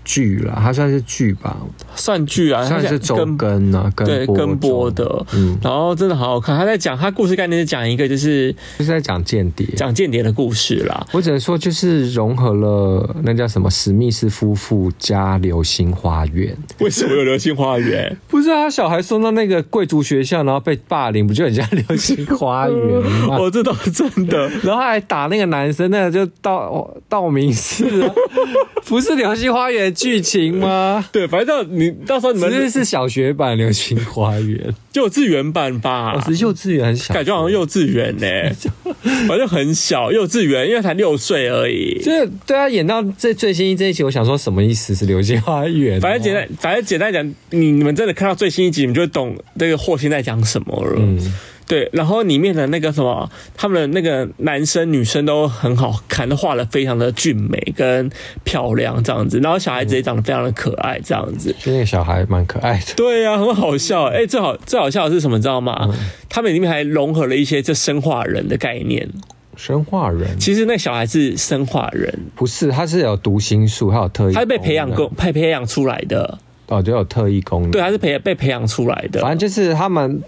[0.04, 1.56] 剧啦，它算是剧吧，
[1.94, 6.56] 算剧啊，算是周更啊，对，跟播的，嗯，然后真的好好看。
[6.58, 11.06] 他在讲，他故事概念是讲一个，就是就是在讲间谍，讲间谍的故事啦。
[11.12, 16.56] 我只能说，就是融合了那叫什么史密斯夫妇加流星花园。
[16.78, 18.16] 为什么有流星花园？
[18.28, 23.36] 不是啊，小孩送到那个贵族学校，然后被霸凌，不就很像流星花园吗？
[23.40, 24.48] 哦，这倒是真的。
[24.62, 28.14] 然后还打那个男生，那个就道道明寺啊，
[28.86, 29.89] 不是流星花园。
[29.90, 31.04] 剧情吗？
[31.12, 34.58] 对，反正到你到时候你们这是小学版《流星花园》，
[34.94, 36.14] 幼稚园版吧？
[36.14, 38.54] 我是幼稚园很小，感觉好像幼稚园呢、欸，
[39.26, 42.00] 反正很小，幼稚园，因为才六岁而已。
[42.02, 44.94] 就是对啊，演到这最新一这一集，我想说什么意思？
[44.94, 45.98] 是《流星花园》？
[46.00, 50.94] 反正简单，反正简单讲，你你们真的看到最新一集，你们就会懂这个霍心在讲什么了。
[50.96, 51.34] 嗯。
[51.70, 58.10] 对，然后里面的那个什么，他们的那个男生女生都很好看，都画的非常的俊美跟
[58.42, 61.54] 漂亮这样子，然后小孩子也长得非常的可爱这样子。
[61.60, 62.94] 就那个小孩蛮可爱的。
[62.96, 64.06] 对呀、啊，很好笑。
[64.06, 65.38] 哎，最好最好笑的是什么？
[65.40, 65.78] 知道吗？
[65.84, 65.94] 嗯、
[66.28, 69.08] 他们里面还融合了一些这生化人的概念。
[69.56, 70.36] 生化人？
[70.40, 72.72] 其实那小孩是生化人，不是？
[72.72, 76.36] 他是有读心术，他有特异，他是被培养过、培培养出来的。
[76.66, 77.70] 哦，就有特异功能。
[77.70, 79.20] 对，他是培被培养出来的。
[79.20, 80.20] 反正就是他们。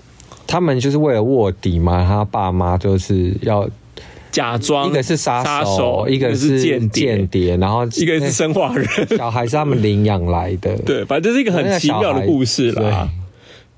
[0.46, 3.68] 他们就是为了卧底嘛，他爸妈就是要
[4.30, 10.76] 假装一个是杀手，一个是间谍，然后一个是生化人， 小孩是他们领养来的。
[10.78, 13.08] 对，反正就是一个很奇妙的故事啦。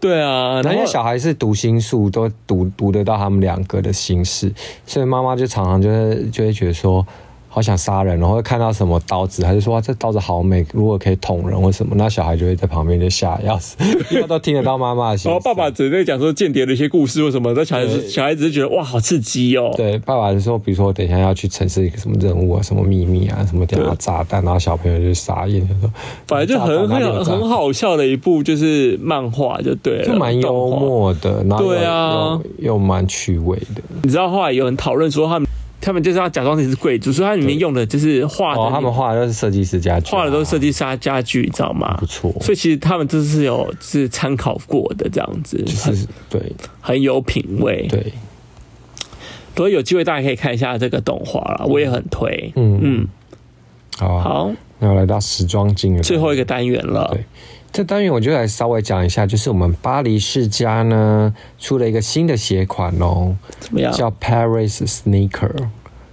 [0.01, 4.53] 对啊，然后小孩是读心术，都读读得到他们两个的心事，
[4.87, 7.07] 所以妈妈就常常就会就会觉得说。
[7.55, 13.77] 好想杀人，然后会看到什么刀子，还是说这刀子好美，如果可以捅人或什么，那小孩就会在旁边就吓要死，
[14.11, 15.31] 因为都听得到妈妈的心。
[15.31, 19.73] 然后爸爸只在讲说间谍的一些故事或什么，那小孩子小孩子就觉得哇，好刺激哦。
[19.77, 25.89] 对，爸爸就说，比如说等一下要去城市一个什么任务啊，什么秘密啊，什么掉下炸弹，然后小朋友就傻眼，就说
[26.27, 33.81] 反正就很很很好笑的一部就是漫画，就对了，就蛮幽默的，然后对啊，又蛮趣味的。
[34.03, 35.49] 你知道后来有人讨论说他们。
[35.85, 38.61] 他们就是要假装自己是贵族，所以它里面用的就是画的。
[38.63, 41.95] 哦，他们画的都是设计师家具，画的都是设计师家具，你知道吗？
[42.01, 42.35] 不错。
[42.41, 46.41] 所以其实他们这是有是参考过的，这样子，就是对，
[46.81, 47.87] 很有品味。
[47.91, 48.13] 对。
[49.55, 52.53] 所以有机会大家可以看一下这个动画了，我也很推。
[52.57, 53.09] 嗯嗯。
[53.99, 57.09] 好，好，那我来到时装精最后一个单元了。
[57.13, 57.25] 对，
[57.75, 63.93] 这单元我就来稍微讲一下，就是我们巴黎世家呢出了一个新的鞋款哦，怎么样？
[63.93, 65.51] 叫 Paris Sneaker。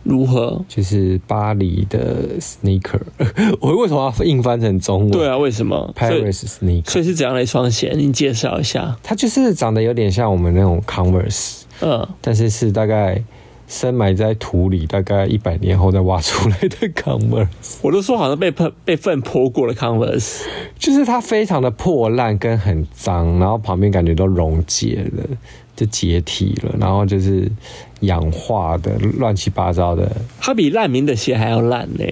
[0.01, 0.65] 如何？
[0.67, 3.01] 就是巴黎的 Sneaker。
[3.61, 5.11] 我为什么要硬翻成中文？
[5.11, 6.89] 对啊，为什么 Paris Sneaker？
[6.89, 7.93] 所以是怎样的一双鞋？
[7.95, 8.97] 你介绍一下。
[9.03, 13.23] 它就是长得有点像我们那种 Converse，嗯，但是是大概。
[13.71, 20.41] 深埋在土里，大概一百年后再挖出来的 Converse，我都说好像被喷被粪泼过的 Converse，
[20.77, 25.23] 就是它非常的破烂跟很脏，然后旁边感觉都溶解了，
[25.73, 27.49] 就解体了，然后就是
[28.01, 30.11] 氧化的乱七八糟的。
[30.41, 32.03] 它比烂民的鞋还要烂呢。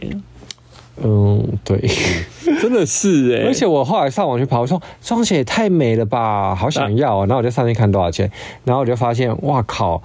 [1.03, 1.77] 嗯，对，
[2.61, 3.47] 真的是哎、欸。
[3.47, 7.25] 而且我后来上网去跑，我说双鞋也太美了吧，好想要啊！
[7.25, 8.31] 然后我就上去看多少钱，
[8.63, 10.01] 然后我就发现，哇靠，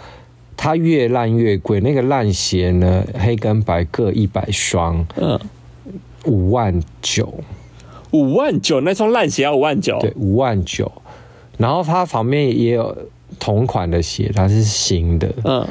[0.57, 1.81] 它越烂越贵。
[1.81, 5.39] 那个烂鞋呢，黑跟白各一百双，嗯，
[6.27, 7.33] 五万九，
[8.13, 10.91] 五万九，那双烂鞋要五万九，对，五万九。
[11.59, 12.97] 然后它旁边也有
[13.39, 15.67] 同款的鞋，它是新的，嗯。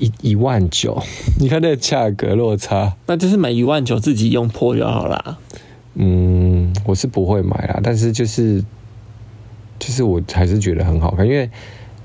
[0.00, 1.02] 一一万九，
[1.42, 5.38] 你看那个价格落差，那就是买一万九自己用破就好啦。
[5.94, 8.64] 嗯，我是不会买啦，但是就是
[9.80, 11.50] 就是我还是觉得很好看，因为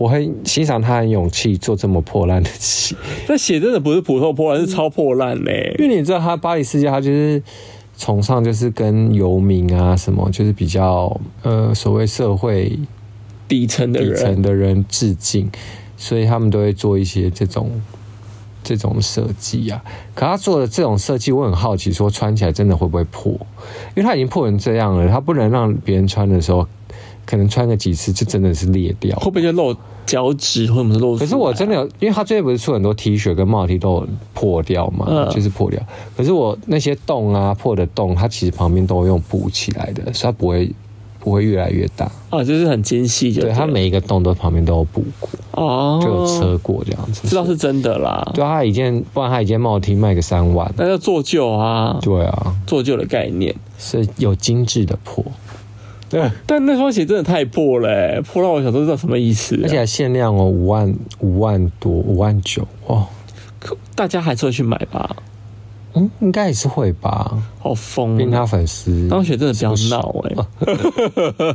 [0.03, 2.93] 我很欣赏他很勇气做这么破烂的鞋。
[3.29, 5.73] 那鞋真的不是普通破烂，是超破烂嘞。
[5.79, 7.41] 因为你知道他巴黎世家，他就是
[7.97, 12.77] 崇尚就是跟游民啊什么，就是比较呃所谓社会
[13.47, 15.49] 底层的人底层的人致敬。
[15.95, 17.71] 所以他们都会做一些这种
[18.61, 19.81] 这种设计啊。
[20.13, 23.31] 可他做的这种设计，我很好奇，说穿起来真的会不会破？
[23.95, 26.67] 因为他已经破成这样了，他不能让别人穿的时候，
[27.25, 31.17] 可能穿个几次就真的是裂掉，会不会就露脚趾或者是露？
[31.17, 35.79] 可是我真的有，因为他最近不是出很多 T 恤跟帽 T 都破掉嘛，嗯、就是破掉。
[36.15, 40.71] 可是我那些洞啊破的洞，它其实旁边都用补起来的，所以它不会。
[41.19, 48.29] 不会越来越大啊，就是很精细，对，它每一个洞都旁边都有补过哦，就有车过这样子，知道是真的啦。
[48.33, 51.97] 对，它一件，不然它一件帽 T 卖个三万，那叫做旧啊。
[52.01, 55.23] 对啊，做旧的概念是有精致的破。
[56.13, 59.59] 对，但那双鞋真的太破了，破到我想说这是什么意思？
[59.63, 63.07] 而且还限量哦，五万五万多，五万九哦，
[63.59, 65.15] 可大家还是会去买吧？
[65.95, 67.35] 嗯，应该也是会吧。
[67.57, 70.35] 好疯，变他粉丝，当学真的比较闹哎。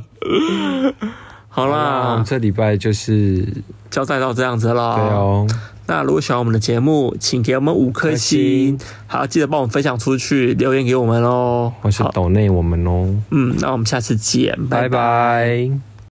[1.49, 3.47] 好啦，我们这礼拜就是
[3.91, 4.97] 交代到这样子啦。
[4.97, 5.47] 对哦，
[5.89, 13.09] 那如果喜欢我们的节目，请给我们五颗星，还要记得帮我们分享出去，留言给我们哦，或是抖内我们哦。
[13.31, 15.88] 嗯，那我们下次见，拜拜。